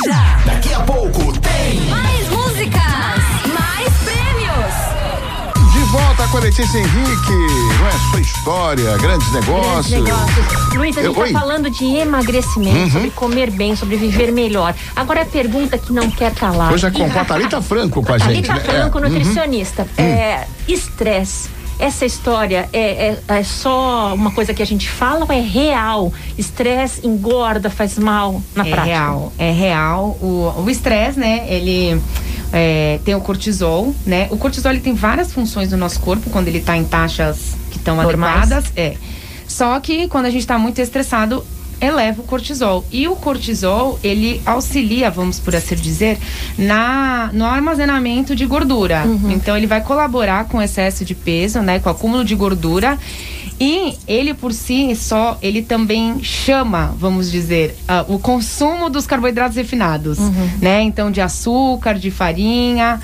Guarujá. 0.00 0.40
Daqui 0.46 0.72
a 0.72 0.80
pouco 0.80 1.32
tem 1.40 1.80
Mais 1.88 2.28
músicas, 2.28 2.80
mais 3.52 3.88
prêmios. 4.04 5.72
De 5.72 5.80
volta 5.92 6.26
com 6.28 6.38
a 6.38 6.40
Letícia 6.40 6.78
Henrique, 6.78 7.32
não 7.78 7.86
é? 7.86 8.10
Sua 8.10 8.20
história, 8.20 8.96
grandes 8.98 9.28
Grandes 9.28 9.32
negócios. 9.32 9.90
negócios. 10.04 10.74
Luiz, 10.74 10.96
a 10.96 11.02
gente 11.02 11.16
Eu-. 11.18 11.24
Uhum. 11.24 11.32
falando 11.32 11.70
de 11.70 11.84
emagrecimento, 11.96 12.92
sobre 12.92 13.10
comer 13.10 13.50
bem, 13.50 13.76
sobre 13.76 13.96
viver 13.96 14.32
melhor. 14.32 14.74
Agora 14.96 15.22
a 15.22 15.26
pergunta 15.26 15.76
que 15.76 15.92
não 15.92 16.10
quer 16.10 16.34
calar. 16.34 16.72
Hoje 16.72 16.86
é 16.86 16.90
com, 16.90 17.04
a 17.04 17.24
Thalita 17.24 17.60
Franco 17.60 18.02
com 18.02 18.12
a 18.12 18.18
gente. 18.18 18.46
Thalita 18.46 18.54
né? 18.54 18.60
Franco, 18.60 18.98
É, 18.98 19.02
uhum. 19.02 19.08
nutricionista. 19.08 19.86
É, 19.98 20.46
Estresse 20.66 21.59
Essa 21.80 22.04
história 22.04 22.68
é, 22.72 23.08
é, 23.08 23.18
é 23.28 23.42
só 23.42 24.14
uma 24.14 24.30
coisa 24.30 24.52
que 24.52 24.62
a 24.62 24.66
gente 24.66 24.88
fala 24.88 25.24
ou 25.24 25.32
é 25.32 25.40
real? 25.40 26.12
Estresse 26.36 27.06
engorda, 27.06 27.70
faz 27.70 27.98
mal 27.98 28.42
na 28.54 28.66
é 28.66 28.70
prática? 28.70 28.84
real, 28.84 29.32
é 29.38 29.50
real. 29.50 30.18
O 30.20 30.40
o 30.60 30.70
estresse, 30.70 31.18
né? 31.18 31.46
Ele 31.48 32.00
é, 32.52 33.00
tem 33.04 33.14
o 33.14 33.20
cortisol, 33.20 33.94
né? 34.06 34.28
O 34.30 34.36
cortisol 34.36 34.72
ele 34.72 34.80
tem 34.80 34.94
várias 34.94 35.32
funções 35.32 35.70
no 35.70 35.76
nosso 35.76 36.00
corpo 36.00 36.30
quando 36.30 36.48
ele 36.48 36.60
tá 36.60 36.76
em 36.76 36.84
taxas 36.84 37.56
que 37.70 37.78
estão 37.78 38.00
adequadas. 38.00 38.72
É. 38.76 38.96
Só 39.46 39.78
que 39.80 40.06
quando 40.08 40.26
a 40.26 40.30
gente 40.30 40.46
tá 40.46 40.58
muito 40.58 40.80
estressado, 40.80 41.44
eleva 41.80 42.20
o 42.20 42.24
cortisol. 42.24 42.84
E 42.92 43.08
o 43.08 43.16
cortisol, 43.16 43.98
ele 44.02 44.40
auxilia, 44.44 45.10
vamos 45.10 45.38
por 45.40 45.54
assim 45.56 45.74
dizer, 45.74 46.18
na, 46.58 47.30
no 47.32 47.44
armazenamento 47.44 48.34
de 48.36 48.44
gordura. 48.46 49.04
Então 49.30 49.56
ele 49.56 49.66
vai 49.66 49.80
colaborar 49.80 50.44
com 50.44 50.58
o 50.58 50.62
excesso 50.62 51.04
de 51.04 51.14
peso, 51.14 51.60
né? 51.60 51.78
Com 51.78 51.88
o 51.88 51.92
acúmulo 51.92 52.24
de 52.24 52.34
gordura. 52.34 52.98
E 53.58 53.98
ele 54.08 54.32
por 54.32 54.54
si 54.54 54.96
só, 54.96 55.38
ele 55.42 55.60
também 55.60 56.22
chama, 56.22 56.94
vamos 56.98 57.30
dizer, 57.30 57.76
ah, 57.86 58.06
o 58.08 58.18
consumo 58.18 58.88
dos 58.88 59.06
carboidratos 59.06 59.56
refinados, 59.56 60.18
né? 60.60 60.80
Então 60.82 61.10
de 61.10 61.20
açúcar, 61.20 61.98
de 61.98 62.10
farinha, 62.10 63.00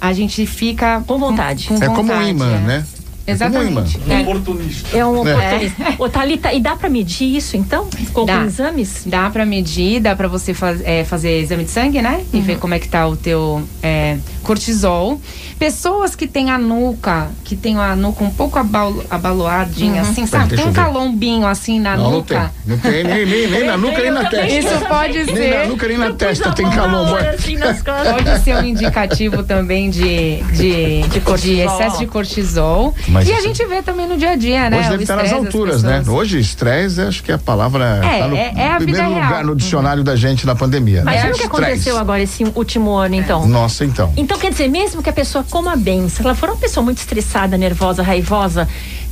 a 0.00 0.12
gente 0.12 0.46
fica 0.46 1.02
Com 1.06 1.18
vontade. 1.18 1.66
com 1.66 1.74
É 1.74 1.86
como 1.86 2.02
um 2.02 2.06
vontade, 2.06 2.30
imã, 2.30 2.54
é. 2.54 2.58
né? 2.58 2.86
É 3.30 3.32
um. 3.32 3.34
Exatamente. 3.34 4.00
É. 4.08 4.20
Oportunista. 4.20 4.96
É 4.98 5.04
um 5.06 5.20
oportunista. 5.20 5.84
Ô, 5.98 6.08
Thalita, 6.08 6.52
e 6.52 6.60
dá 6.60 6.76
pra 6.76 6.88
medir 6.88 7.36
isso, 7.36 7.56
então? 7.56 7.88
Com, 8.12 8.24
Dá. 8.24 8.38
com 8.40 8.44
exames? 8.46 9.02
Dá 9.06 9.30
pra 9.30 9.44
medir, 9.46 10.00
dá 10.00 10.14
pra 10.16 10.28
você 10.28 10.52
faz- 10.54 10.80
é, 10.84 11.04
fazer 11.04 11.40
exame 11.40 11.64
de 11.64 11.70
sangue, 11.70 12.00
né? 12.02 12.22
E 12.32 12.40
ver 12.40 12.58
como 12.58 12.74
é 12.74 12.78
que 12.78 12.88
tá 12.88 13.06
o 13.06 13.16
teu 13.16 13.62
é, 13.82 14.16
cortisol. 14.42 15.20
Pessoas 15.58 16.14
que 16.14 16.26
têm 16.26 16.50
a 16.50 16.58
nuca, 16.58 17.28
que 17.44 17.54
tem 17.54 17.76
a 17.78 17.94
nuca 17.94 18.24
um 18.24 18.30
pouco 18.30 18.58
abalo, 18.58 19.04
abaloadinha, 19.10 20.02
assim, 20.02 20.26
sabe? 20.26 20.56
Tem 20.56 20.66
um 20.66 20.72
calombinho 20.72 21.46
assim 21.46 21.78
na 21.78 21.96
Não, 21.96 22.10
não 22.10 22.22
tem. 22.22 22.36
nuca. 22.38 22.52
Não 22.66 22.78
tem 22.78 23.04
nem, 23.04 23.26
nem, 23.26 23.46
nem 23.50 23.64
na 23.66 23.76
nuca, 23.78 24.00
nem 24.02 24.10
na 24.10 24.24
testa. 24.24 24.58
Isso 24.58 24.86
pode 24.86 25.24
Nem 25.24 25.26
na 25.50 25.56
ser. 25.62 25.68
nuca, 25.68 25.88
nem 25.88 25.98
na 25.98 26.06
Eu 26.06 26.14
testa 26.14 26.52
tem 26.52 26.68
calombo. 26.70 27.12
hora, 27.12 27.30
assim. 27.30 27.50
Pode 27.60 28.42
ser 28.44 28.56
um 28.56 28.64
indicativo 28.64 29.42
também 29.42 29.90
de, 29.90 30.36
de, 30.54 31.02
de, 31.08 31.20
cortisol. 31.20 31.64
excesso 31.74 31.98
de 31.98 32.06
cortisol. 32.06 32.94
Mas 33.08 33.19
e 33.28 33.32
a 33.32 33.38
isso- 33.38 33.46
gente 33.46 33.64
vê 33.66 33.82
também 33.82 34.06
no 34.06 34.16
dia 34.16 34.30
a 34.30 34.36
dia, 34.36 34.70
né? 34.70 34.78
Hoje 34.78 34.88
o 34.88 34.90
deve 34.92 35.02
estar 35.04 35.16
nas 35.16 35.32
alturas, 35.32 35.82
né? 35.82 36.02
Hoje, 36.06 36.38
estresse, 36.38 37.00
acho 37.00 37.22
que 37.22 37.32
a 37.32 37.38
palavra 37.38 38.00
É, 38.04 38.18
tá 38.20 38.28
no 38.28 38.36
é- 38.36 38.52
é 38.56 38.66
a 38.68 38.78
vida 38.78 38.84
primeiro 38.92 39.08
real. 39.14 39.22
lugar 39.28 39.44
no 39.44 39.54
dicionário 39.56 40.02
da 40.04 40.16
gente 40.16 40.46
na 40.46 40.54
pandemia. 40.54 41.02
né? 41.04 41.12
Imagina 41.12 41.34
o 41.34 41.38
que 41.38 41.44
aconteceu 41.44 41.98
agora 41.98 42.22
esse 42.22 42.44
último 42.54 42.92
ano, 42.94 43.14
então. 43.14 43.46
Nossa, 43.46 43.84
então. 43.84 44.12
Então, 44.16 44.38
quer 44.38 44.50
dizer, 44.50 44.68
mesmo 44.68 45.02
que 45.02 45.10
a 45.10 45.12
pessoa 45.12 45.44
coma 45.48 45.76
bem, 45.76 46.08
se 46.08 46.20
ela 46.22 46.34
for 46.34 46.48
uma 46.48 46.56
pessoa 46.58 46.82
muito 46.84 46.98
estressada, 46.98 47.56
nervosa, 47.56 48.02
raivosa, 48.02 48.68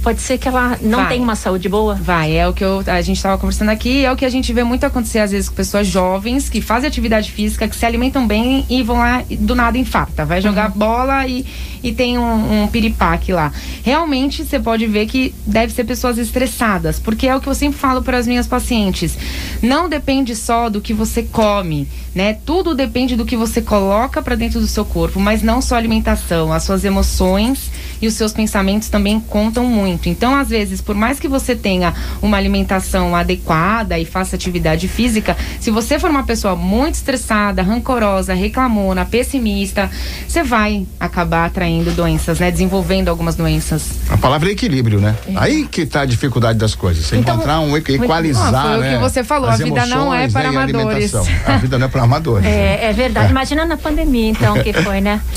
pode 0.08 0.22
ser 0.22 0.38
que 0.38 0.48
ela 0.48 0.78
não 0.80 1.00
Vai. 1.00 1.08
tenha 1.08 1.22
uma 1.22 1.36
saúde 1.36 1.68
boa? 1.68 1.94
Vai, 1.94 2.34
é 2.34 2.48
o 2.48 2.54
que 2.54 2.64
eu- 2.64 2.82
a 2.86 3.02
gente 3.02 3.18
estava 3.18 3.36
conversando 3.36 3.68
aqui, 3.70 4.06
é 4.06 4.10
o 4.10 4.16
que 4.16 4.24
a 4.24 4.30
gente 4.30 4.50
vê 4.54 4.64
muito 4.64 4.84
acontecer 4.84 5.18
às 5.18 5.32
vezes 5.32 5.50
com 5.50 5.54
pessoas 5.54 5.86
jovens 5.86 6.48
que 6.48 6.62
fazem 6.62 6.88
atividade 6.88 7.30
física, 7.30 7.68
que 7.68 7.76
se 7.76 7.84
alimentam 7.84 8.26
bem 8.26 8.64
e 8.70 8.82
vão 8.82 8.96
lá 8.96 9.22
e 9.28 9.36
do 9.36 9.54
nada 9.54 9.76
infarta. 9.76 10.24
Vai 10.24 10.40
jogar 10.40 10.70
bola 10.70 11.26
e, 11.26 11.44
e 11.82 11.92
tem 11.92 12.16
um, 12.16 12.62
um 12.62 12.68
piripaque 12.68 13.34
lá. 13.34 13.52
Realmente 13.84 14.46
você 14.46 14.58
pode 14.58 14.86
ver 14.86 15.04
que 15.04 15.34
deve 15.46 15.74
ser 15.74 15.84
pessoas 15.84 16.16
estressadas, 16.16 16.98
porque 16.98 17.26
é 17.28 17.36
o 17.36 17.40
que 17.40 17.46
eu 17.46 17.54
sempre 17.54 17.78
falo 17.78 18.00
para 18.00 18.16
as 18.16 18.26
minhas 18.26 18.46
pacientes. 18.46 19.18
Não 19.62 19.90
depende 19.90 20.34
só 20.34 20.70
do 20.70 20.80
que 20.80 20.94
você 20.94 21.22
come, 21.22 21.86
né? 22.14 22.32
Tudo 22.46 22.74
depende 22.74 23.14
do 23.14 23.26
que 23.26 23.36
você 23.36 23.60
coloca 23.60 24.22
para 24.22 24.36
dentro 24.36 24.58
do 24.58 24.66
seu 24.66 24.86
corpo, 24.86 25.20
mas 25.20 25.42
não 25.42 25.60
só 25.60 25.74
a 25.74 25.78
alimentação, 25.78 26.50
as 26.50 26.62
suas 26.62 26.82
emoções 26.82 27.70
e 28.00 28.06
os 28.06 28.14
seus 28.14 28.32
pensamentos 28.32 28.88
também 28.88 29.18
contam 29.20 29.64
muito. 29.64 30.08
Então, 30.08 30.34
às 30.34 30.48
vezes, 30.48 30.80
por 30.80 30.94
mais 30.94 31.18
que 31.20 31.28
você 31.28 31.54
tenha 31.56 31.92
uma 32.22 32.36
alimentação 32.36 33.14
adequada 33.16 33.98
e 33.98 34.04
faça 34.04 34.36
atividade 34.36 34.86
física, 34.88 35.36
se 35.60 35.70
você 35.70 35.98
for 35.98 36.10
uma 36.10 36.22
pessoa 36.24 36.54
muito 36.56 36.94
estressada, 36.94 37.62
rancorosa, 37.62 38.34
reclamona, 38.34 39.04
pessimista, 39.04 39.90
você 40.26 40.42
vai 40.42 40.86
acabar 40.98 41.46
atraindo 41.46 41.90
doenças, 41.92 42.38
né? 42.38 42.50
Desenvolvendo 42.50 43.08
algumas 43.08 43.34
doenças. 43.34 43.82
A 44.10 44.16
palavra 44.16 44.48
é 44.48 44.52
equilíbrio, 44.52 45.00
né? 45.00 45.14
Aí 45.36 45.66
que 45.66 45.84
tá 45.86 46.02
a 46.02 46.06
dificuldade 46.06 46.58
das 46.58 46.74
coisas. 46.74 47.04
Você 47.06 47.16
Então, 47.16 47.34
encontrar 47.34 47.60
um 47.60 47.76
equ- 47.76 47.90
equalizar, 47.94 48.54
Ah, 48.54 48.62
foi 48.62 48.76
o 48.76 48.80
né? 48.80 48.92
que 48.94 48.98
você 48.98 49.24
falou, 49.24 49.48
as 49.48 49.60
a 49.60 49.64
vida 49.64 49.86
não 49.86 50.12
é 50.14 50.24
emoções, 50.24 50.32
para 50.32 50.42
né, 50.42 50.46
a 50.48 50.50
amadores. 50.62 51.14
alimentação. 51.14 51.26
A 51.54 51.56
vida 51.58 51.78
não 51.78 51.86
é 51.86 51.88
para 51.88 52.02
amadores. 52.02 52.46
É, 52.46 52.86
é 52.86 52.92
verdade. 52.92 53.30
Imagina 53.30 53.64
na 53.64 53.76
pandemia, 53.76 54.30
então, 54.30 54.54
que 54.62 54.72
foi, 54.72 55.00
né? 55.00 55.20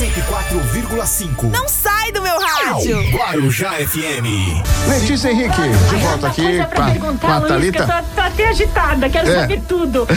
104,5. 0.00 1.50
Não 1.50 1.68
sai 1.68 2.10
do 2.10 2.22
meu 2.22 2.40
rádio. 2.40 3.02
Guarujá 3.10 3.72
FM. 3.72 4.62
Letícia 4.88 5.30
Henrique, 5.30 5.60
de 5.90 5.96
volta 5.96 6.28
aqui 6.28 6.56
pra 6.56 6.64
a, 6.86 6.88
com 6.88 6.92
perguntar, 6.92 7.32
a 7.34 7.38
Luiz, 7.38 7.70
que 7.70 7.78
eu 7.78 7.86
Thalita. 7.86 8.04
tô, 8.08 8.14
tô 8.14 8.20
até 8.22 8.48
agitada, 8.48 9.10
quero 9.10 9.28
É. 9.28 9.40
saber 9.42 9.60
tudo. 9.68 10.08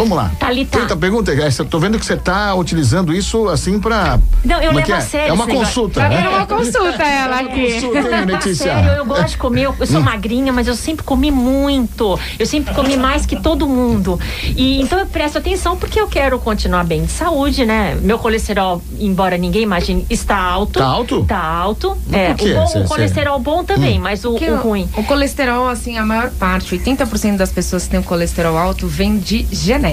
Vamos 0.00 0.16
lá. 0.16 0.30
Thalita. 0.38 0.78
Thalita, 0.78 0.96
pergunta. 0.96 1.32
essa, 1.32 1.64
Tô 1.64 1.78
vendo 1.78 1.98
que 1.98 2.06
você 2.06 2.16
tá 2.16 2.54
utilizando 2.54 3.12
isso 3.12 3.48
assim 3.48 3.78
pra. 3.78 4.18
Não, 4.44 4.56
eu 4.56 4.70
é 4.70 4.74
levo 4.74 4.86
que 4.86 4.92
a 4.92 4.96
é? 4.96 5.00
sério 5.00 5.28
É 5.28 5.32
uma 5.32 5.46
consulta, 5.46 6.00
Tá 6.00 6.08
né? 6.08 6.16
vendo 6.16 6.28
uma 6.30 6.46
consulta 6.46 7.02
ela 7.04 7.40
aqui. 7.40 7.72
Consulta, 7.74 7.98
hein, 7.98 8.24
Letícia? 8.26 8.72
sério, 8.72 8.92
eu 8.92 9.04
gosto 9.04 9.28
de 9.28 9.36
comer, 9.36 9.62
eu, 9.64 9.74
eu 9.78 9.86
sou 9.86 10.00
magrinha, 10.00 10.52
mas 10.52 10.66
eu 10.66 10.74
sempre 10.74 11.04
comi 11.04 11.30
muito. 11.30 12.18
Eu 12.38 12.46
sempre 12.46 12.72
comi 12.74 12.96
mais 12.96 13.26
que 13.26 13.36
todo 13.40 13.68
mundo. 13.68 14.18
E 14.56 14.80
então 14.80 14.98
eu 14.98 15.06
presto 15.06 15.36
atenção 15.36 15.76
porque 15.76 16.00
eu 16.00 16.06
quero 16.08 16.38
continuar 16.38 16.84
bem 16.84 17.04
de 17.04 17.12
saúde, 17.12 17.66
né? 17.66 17.98
Meu 18.00 18.18
colesterol, 18.18 18.82
embora 18.98 19.36
ninguém 19.36 19.62
imagine, 19.64 20.06
está 20.08 20.36
alto. 20.38 20.78
Tá 20.78 20.86
alto? 20.86 21.24
Tá 21.26 21.38
alto. 21.44 21.96
Mas 22.06 22.20
É, 22.20 22.32
o, 22.32 22.54
bom- 22.54 22.66
Cê- 22.66 22.78
o 22.78 22.82
cê- 22.82 22.88
colesterol 22.88 23.38
bom 23.38 23.62
também, 23.64 23.98
mas 23.98 24.24
o, 24.24 24.30
o 24.32 24.56
ruim. 24.56 24.88
O 24.96 25.04
colesterol, 25.04 25.68
assim, 25.68 25.98
a 25.98 26.06
maior 26.06 26.30
parte, 26.30 26.74
80% 26.78 27.36
das 27.36 27.52
pessoas 27.52 27.84
que 27.84 27.90
têm 27.90 28.00
o 28.00 28.02
colesterol 28.02 28.56
alto 28.56 28.86
vem 28.86 29.18
de 29.18 29.46
genética. 29.52 29.89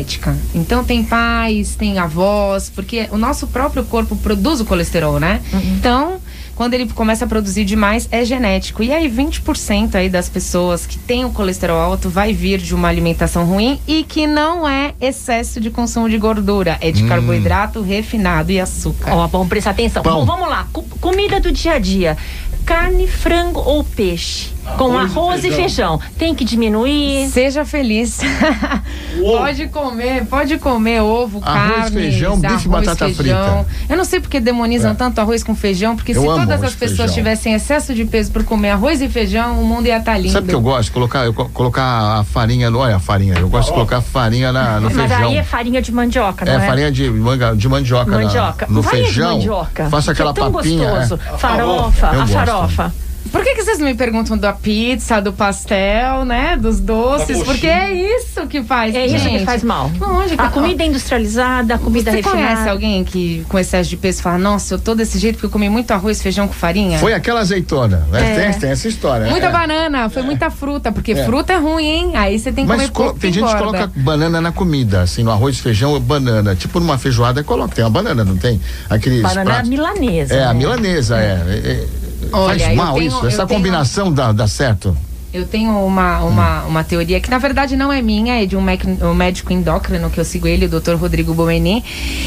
Então 0.55 0.83
tem 0.83 1.03
pais, 1.03 1.75
tem 1.75 1.97
avós, 1.99 2.69
porque 2.73 3.07
o 3.11 3.17
nosso 3.17 3.47
próprio 3.47 3.83
corpo 3.83 4.15
produz 4.15 4.59
o 4.61 4.65
colesterol, 4.65 5.19
né? 5.19 5.41
Então, 5.77 6.17
quando 6.55 6.73
ele 6.73 6.87
começa 6.87 7.25
a 7.25 7.27
produzir 7.27 7.63
demais, 7.65 8.07
é 8.11 8.25
genético. 8.25 8.81
E 8.83 8.91
aí 8.91 9.07
20% 9.09 9.95
aí 9.95 10.09
das 10.09 10.27
pessoas 10.27 10.85
que 10.87 10.97
têm 10.97 11.23
o 11.23 11.29
colesterol 11.29 11.79
alto 11.79 12.09
vai 12.09 12.33
vir 12.33 12.57
de 12.59 12.73
uma 12.73 12.87
alimentação 12.87 13.45
ruim 13.45 13.79
e 13.87 14.03
que 14.03 14.25
não 14.25 14.67
é 14.67 14.93
excesso 14.99 15.59
de 15.61 15.69
consumo 15.69 16.09
de 16.09 16.17
gordura, 16.17 16.77
é 16.81 16.91
de 16.91 17.03
carboidrato 17.03 17.81
refinado 17.81 18.51
e 18.51 18.59
açúcar. 18.59 19.13
Ó, 19.13 19.27
vamos 19.27 19.47
prestar 19.47 19.71
atenção. 19.71 20.01
Pão. 20.01 20.19
Bom, 20.19 20.25
vamos 20.25 20.49
lá. 20.49 20.67
Co- 20.73 20.83
comida 20.99 21.39
do 21.39 21.51
dia 21.51 21.73
a 21.73 21.79
dia. 21.79 22.17
Carne, 22.65 23.07
frango 23.07 23.59
ou 23.61 23.83
peixe? 23.83 24.49
Com 24.77 24.97
Arroz 24.97 25.11
e 25.13 25.17
arroz 25.17 25.43
e 25.45 25.51
feijão. 25.51 25.99
Tem 26.17 26.35
que 26.35 26.43
diminuir. 26.45 27.27
Seja 27.29 27.63
feliz. 27.65 28.19
Pode 29.21 29.67
comer, 29.69 30.25
pode 30.25 30.57
comer 30.59 31.01
ovo, 31.01 31.39
Arroz, 31.43 31.75
carne, 31.79 31.91
feijão, 32.01 32.39
bife 32.39 32.65
e 32.67 32.69
batata 32.69 33.09
frita. 33.09 33.65
Eu 33.89 33.97
não 33.97 34.05
sei 34.05 34.19
porque 34.19 34.39
demonizam 34.39 34.91
É. 34.91 34.93
tanto 34.93 35.19
arroz 35.19 35.43
com 35.43 35.55
feijão, 35.55 35.95
porque 35.95 36.11
Eu 36.11 36.21
se 36.21 36.27
todas 36.27 36.49
arroz 36.49 36.63
as 36.63 36.75
pessoas 36.75 36.97
feijão. 36.97 37.15
tivessem 37.15 37.53
excesso 37.53 37.93
de 37.95 38.05
peso 38.05 38.31
por 38.31 38.43
comer 38.43 38.69
arroz 38.71 39.01
e 39.01 39.09
feijão, 39.09 39.59
o 39.59 39.65
mundo 39.65 39.87
ia 39.87 39.97
estar 39.97 40.17
lindo. 40.17 40.31
Sabe 40.33 40.45
o 40.45 40.49
que 40.49 40.55
eu 40.55 40.61
gosto? 40.61 40.91
Colocar, 40.91 41.25
eu 41.25 41.33
co- 41.33 41.49
colocar 41.49 42.19
a 42.19 42.23
farinha 42.23 42.69
no. 42.69 42.77
Olha 42.79 42.97
a 42.97 42.99
farinha. 42.99 43.33
Eu 43.39 43.49
gosto 43.49 43.69
de 43.69 43.73
colocar 43.73 44.01
farinha 44.01 44.51
na, 44.51 44.79
no 44.79 44.91
Mas 44.91 45.09
feijão. 45.09 45.29
aí 45.29 45.37
é 45.37 45.43
farinha 45.43 45.81
de 45.81 45.91
mandioca, 45.91 46.45
não 46.45 46.53
É, 46.53 46.55
é? 46.57 46.67
farinha 46.67 46.91
de, 46.91 47.09
manga, 47.09 47.55
de 47.55 47.67
mandioca, 47.67 48.11
na- 48.11 48.23
Mandioca. 48.23 48.67
no 48.69 48.83
Farinha 48.83 49.03
feijão. 49.05 49.29
de 49.39 49.47
mandioca. 49.47 49.89
Faço 49.89 50.05
que 50.07 50.11
aquela 50.11 50.29
é 50.31 50.33
tão 50.33 50.51
papinha. 50.51 50.89
gostoso. 50.91 51.19
é. 51.33 51.37
Farofa, 51.37 52.05
Eu 52.07 52.11
a 52.11 52.15
gosto. 52.17 52.33
farofa. 52.33 52.93
Por 53.31 53.43
que, 53.43 53.55
que 53.55 53.63
vocês 53.63 53.79
não 53.79 53.85
me 53.87 53.93
perguntam 53.95 54.37
da 54.37 54.53
pizza, 54.53 55.19
do 55.21 55.31
pastel, 55.33 56.25
né? 56.25 56.57
Dos 56.57 56.79
doces? 56.79 57.41
Porque 57.43 57.67
é 57.67 57.93
isso 57.93 58.45
que 58.47 58.61
faz. 58.63 58.93
É 58.95 59.05
isso 59.05 59.17
gente. 59.19 59.39
que 59.39 59.45
faz 59.45 59.63
mal. 59.63 59.91
Lógico. 59.99 60.41
A 60.41 60.49
comida 60.49 60.83
industrializada, 60.83 61.75
a 61.75 61.77
comida 61.77 62.11
Você 62.11 62.17
refinada. 62.17 62.41
conhece 62.41 62.69
alguém 62.69 63.03
que 63.03 63.45
com 63.49 63.57
excesso 63.59 63.89
de 63.89 63.97
peso 63.97 64.21
fala, 64.21 64.37
nossa, 64.37 64.73
eu 64.75 64.79
tô 64.79 64.93
desse 64.95 65.17
jeito 65.19 65.35
porque 65.35 65.47
eu 65.47 65.49
comi 65.51 65.69
muito 65.69 65.91
arroz, 65.91 66.21
feijão 66.21 66.47
com 66.47 66.53
farinha? 66.53 66.99
Foi 66.99 67.13
aquela 67.13 67.39
azeitona. 67.41 68.07
né? 68.11 68.35
Tem, 68.51 68.59
tem 68.59 68.69
essa 68.71 68.87
história. 68.87 69.27
Muita 69.27 69.47
é. 69.47 69.51
banana, 69.51 70.09
foi 70.09 70.21
muita 70.23 70.49
fruta, 70.49 70.91
porque 70.91 71.11
É. 71.13 71.25
fruta 71.25 71.53
é 71.53 71.57
ruim, 71.57 71.85
hein? 71.85 72.11
Aí 72.15 72.37
você 72.39 72.51
tem 72.51 72.65
que 72.65 72.67
Mas 72.75 72.89
comer 72.89 73.13
tem 73.19 73.31
gente 73.33 73.45
que 73.47 73.55
coloca 73.57 73.91
banana 73.95 74.39
na 74.41 74.51
comida, 74.51 75.01
assim, 75.01 75.23
no 75.23 75.31
arroz, 75.31 75.59
feijão, 75.59 75.99
banana. 75.99 76.55
Tipo 76.55 76.79
numa 76.79 76.97
feijoada, 76.97 77.43
coloca. 77.43 77.73
Tem 77.75 77.83
uma 77.83 77.89
banana, 77.91 78.23
não 78.23 78.37
tem? 78.37 78.59
Aqueles 78.89 79.21
Banana 79.21 79.45
pratos. 79.45 79.69
milanesa. 79.69 80.33
É, 80.33 80.43
a 80.43 80.47
né? 80.47 80.53
milanesa, 80.53 81.17
é. 81.17 81.85
Olha, 82.31 82.65
Faz 82.65 82.75
mal 82.75 82.95
tenho- 82.95 83.07
isso? 83.07 83.25
Essa 83.27 83.45
tenho- 83.45 83.59
combinação 83.59 84.11
dá, 84.11 84.31
dá 84.31 84.47
certo? 84.47 84.95
Eu 85.33 85.45
tenho 85.45 85.71
uma, 85.85 86.21
uma, 86.23 86.63
uma 86.63 86.83
teoria 86.83 87.19
que 87.19 87.29
na 87.29 87.37
verdade 87.37 87.75
não 87.75 87.91
é 87.91 88.01
minha, 88.01 88.41
é 88.41 88.45
de 88.45 88.55
um, 88.55 88.61
mec- 88.61 88.85
um 89.03 89.13
médico 89.13 89.51
endócrino 89.53 90.09
que 90.09 90.19
eu 90.19 90.25
sigo 90.25 90.47
ele, 90.47 90.65
o 90.65 90.69
Dr. 90.69 90.93
Rodrigo 90.95 91.33
Bomeni, 91.33 91.83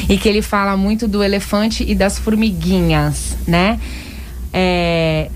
e 0.08 0.16
que 0.18 0.28
ele 0.28 0.42
fala 0.42 0.76
muito 0.76 1.08
do 1.08 1.22
elefante 1.22 1.82
e 1.86 1.94
das 1.94 2.18
formiguinhas, 2.18 3.36
né? 3.46 3.80
É, 4.52 5.30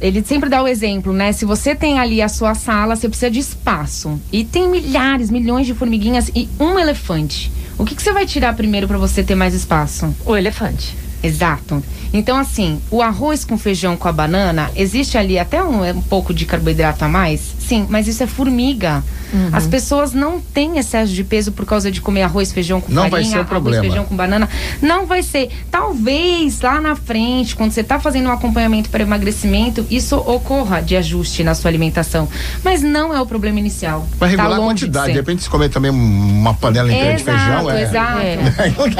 ele 0.00 0.22
sempre 0.24 0.48
dá 0.48 0.62
o 0.62 0.66
exemplo, 0.68 1.12
né? 1.12 1.32
Se 1.32 1.44
você 1.44 1.74
tem 1.74 1.98
ali 1.98 2.20
a 2.22 2.28
sua 2.28 2.54
sala, 2.54 2.96
você 2.96 3.08
precisa 3.08 3.30
de 3.30 3.38
espaço. 3.40 4.20
E 4.32 4.42
tem 4.44 4.68
milhares, 4.68 5.30
milhões 5.30 5.66
de 5.66 5.74
formiguinhas 5.74 6.30
e 6.34 6.48
um 6.58 6.78
elefante. 6.78 7.52
O 7.78 7.84
que, 7.84 7.94
que 7.94 8.02
você 8.02 8.12
vai 8.12 8.26
tirar 8.26 8.54
primeiro 8.54 8.86
para 8.88 8.98
você 8.98 9.22
ter 9.22 9.34
mais 9.34 9.54
espaço? 9.54 10.14
O 10.24 10.36
elefante. 10.36 10.96
Exato. 11.22 11.82
Então, 12.12 12.36
assim, 12.36 12.80
o 12.90 13.00
arroz 13.00 13.44
com 13.44 13.56
feijão 13.56 13.96
com 13.96 14.08
a 14.08 14.12
banana, 14.12 14.70
existe 14.74 15.16
ali 15.16 15.38
até 15.38 15.62
um, 15.62 15.88
um 15.88 16.02
pouco 16.02 16.34
de 16.34 16.44
carboidrato 16.44 17.04
a 17.04 17.08
mais? 17.08 17.54
Sim, 17.66 17.86
mas 17.88 18.06
isso 18.08 18.22
é 18.22 18.26
formiga. 18.26 19.02
Uhum. 19.32 19.48
As 19.52 19.66
pessoas 19.66 20.12
não 20.12 20.40
têm 20.40 20.78
excesso 20.78 21.12
de 21.12 21.24
peso 21.24 21.52
por 21.52 21.64
causa 21.64 21.90
de 21.90 22.00
comer 22.00 22.22
arroz, 22.22 22.52
feijão 22.52 22.80
com 22.80 22.92
Não 22.92 23.02
vai 23.02 23.10
farinha, 23.10 23.30
ser 23.30 23.36
o 23.36 23.40
arroz, 23.40 23.48
problema. 23.48 23.82
feijão 23.82 24.04
com 24.04 24.14
banana. 24.14 24.48
Não 24.82 25.06
vai 25.06 25.22
ser. 25.22 25.48
Talvez 25.70 26.60
lá 26.60 26.80
na 26.80 26.94
frente, 26.94 27.56
quando 27.56 27.70
você 27.72 27.80
está 27.80 27.98
fazendo 27.98 28.28
um 28.28 28.32
acompanhamento 28.32 28.90
para 28.90 29.02
emagrecimento, 29.02 29.86
isso 29.90 30.16
ocorra 30.16 30.82
de 30.82 30.96
ajuste 30.96 31.42
na 31.42 31.54
sua 31.54 31.70
alimentação. 31.70 32.28
Mas 32.62 32.82
não 32.82 33.14
é 33.14 33.20
o 33.20 33.26
problema 33.26 33.58
inicial. 33.58 34.06
Vai 34.18 34.28
regular 34.30 34.50
Tá 34.50 34.56
a 34.56 34.58
de 34.58 34.64
quantidade. 34.64 35.06
De 35.06 35.12
ser. 35.12 35.18
repente, 35.18 35.42
se 35.42 35.48
comer 35.50 35.70
também 35.70 35.90
uma 35.90 36.52
panela 36.54 36.92
inteira 36.92 37.16
de 37.16 37.24
feijão, 37.24 37.70
é. 37.70 37.82
Exato, 37.82 38.20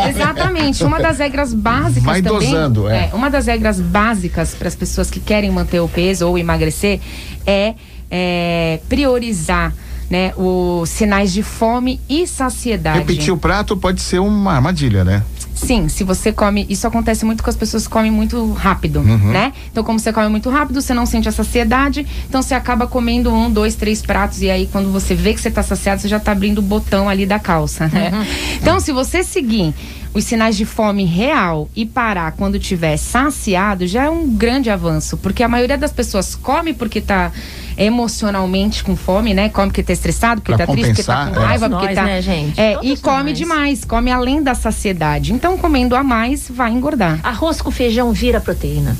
Exatamente. 0.08 0.84
Uma 0.84 1.00
das 1.00 1.18
regras 1.18 1.52
básicas 1.52 2.02
Vai 2.04 2.22
também. 2.22 2.50
dosando, 2.50 2.88
é. 2.88 3.10
uma 3.12 3.28
das 3.28 3.46
regras 3.46 3.80
básicas 3.80 4.54
para 4.54 4.68
as 4.68 4.74
pessoas 4.74 5.10
que 5.10 5.20
querem 5.20 5.50
manter 5.50 5.80
o 5.80 5.88
peso 5.88 6.26
ou 6.26 6.38
emagrecer 6.38 7.00
é, 7.46 7.74
é, 8.12 8.78
priorizar. 8.88 9.72
Né, 10.10 10.34
os 10.36 10.90
sinais 10.90 11.32
de 11.32 11.42
fome 11.42 11.98
e 12.06 12.26
saciedade. 12.26 12.98
Repetir 12.98 13.32
o 13.32 13.36
prato 13.38 13.74
pode 13.74 14.02
ser 14.02 14.18
uma 14.18 14.52
armadilha, 14.52 15.02
né? 15.02 15.22
Sim, 15.54 15.88
se 15.88 16.04
você 16.04 16.30
come. 16.30 16.66
Isso 16.68 16.86
acontece 16.86 17.24
muito 17.24 17.42
com 17.42 17.48
as 17.48 17.56
pessoas 17.56 17.86
que 17.86 17.90
comem 17.90 18.10
muito 18.10 18.52
rápido, 18.52 18.98
Uhum. 19.00 19.30
né? 19.32 19.54
Então, 19.70 19.82
como 19.82 19.98
você 19.98 20.12
come 20.12 20.28
muito 20.28 20.50
rápido, 20.50 20.82
você 20.82 20.92
não 20.92 21.06
sente 21.06 21.30
a 21.30 21.32
saciedade, 21.32 22.06
então 22.28 22.42
você 22.42 22.52
acaba 22.54 22.86
comendo 22.86 23.32
um, 23.32 23.50
dois, 23.50 23.74
três 23.74 24.02
pratos, 24.02 24.42
e 24.42 24.50
aí 24.50 24.68
quando 24.70 24.92
você 24.92 25.14
vê 25.14 25.32
que 25.32 25.40
você 25.40 25.50
tá 25.50 25.62
saciado, 25.62 26.02
você 26.02 26.08
já 26.08 26.20
tá 26.20 26.32
abrindo 26.32 26.58
o 26.58 26.62
botão 26.62 27.08
ali 27.08 27.24
da 27.24 27.38
calça, 27.38 27.88
né? 27.88 28.10
Uhum. 28.12 28.26
Então, 28.60 28.80
se 28.80 28.92
você 28.92 29.22
seguir 29.22 29.72
os 30.14 30.24
sinais 30.24 30.56
de 30.56 30.64
fome 30.64 31.04
real 31.04 31.68
e 31.74 31.86
parar 31.86 32.32
quando 32.32 32.58
tiver 32.58 32.96
saciado, 32.96 33.86
já 33.86 34.04
é 34.04 34.10
um 34.10 34.28
grande 34.28 34.70
avanço, 34.70 35.16
porque 35.16 35.42
a 35.42 35.48
maioria 35.48 35.78
das 35.78 35.92
pessoas 35.92 36.34
come 36.34 36.74
porque 36.74 37.00
tá 37.00 37.32
emocionalmente 37.76 38.84
com 38.84 38.94
fome, 38.94 39.32
né? 39.32 39.48
Come 39.48 39.68
porque 39.68 39.82
tá 39.82 39.92
estressado, 39.92 40.40
porque 40.40 40.54
Pra 40.54 40.66
tá 40.66 40.72
triste, 40.72 40.88
porque 40.90 41.02
tá 41.02 41.26
com 41.28 41.40
é. 41.40 41.46
raiva, 41.46 41.68
Todos 41.68 41.78
porque 41.78 41.94
nós, 41.94 42.04
tá. 42.04 42.10
né, 42.10 42.22
gente? 42.22 42.60
É, 42.60 42.74
Todos 42.74 42.90
e 42.90 42.96
come 43.02 43.30
nós. 43.30 43.38
demais, 43.38 43.84
come 43.84 44.10
além 44.10 44.42
da 44.42 44.54
saciedade. 44.54 45.32
Então, 45.32 45.56
comendo 45.56 45.96
a 45.96 46.02
mais, 46.02 46.48
vai 46.50 46.70
engordar. 46.70 47.18
Arroz 47.22 47.62
com 47.62 47.70
feijão 47.70 48.12
vira 48.12 48.40
proteína. 48.40 48.96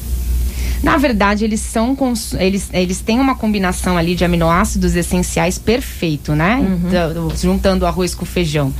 Na 0.83 0.97
verdade, 0.97 1.45
eles 1.45 1.61
são 1.61 1.95
cons- 1.95 2.35
eles, 2.39 2.69
eles 2.73 3.01
têm 3.01 3.21
uma 3.21 3.35
combinação 3.35 3.97
ali 3.97 4.15
de 4.15 4.25
aminoácidos 4.25 4.95
essenciais 4.97 5.59
perfeito, 5.59 6.35
né? 6.35 6.61
Do- 7.15 7.33
juntando 7.37 7.85
o 7.85 7.89
arroz 7.89 8.15
com 8.15 8.25
o 8.25 8.27
feijão. 8.27 8.73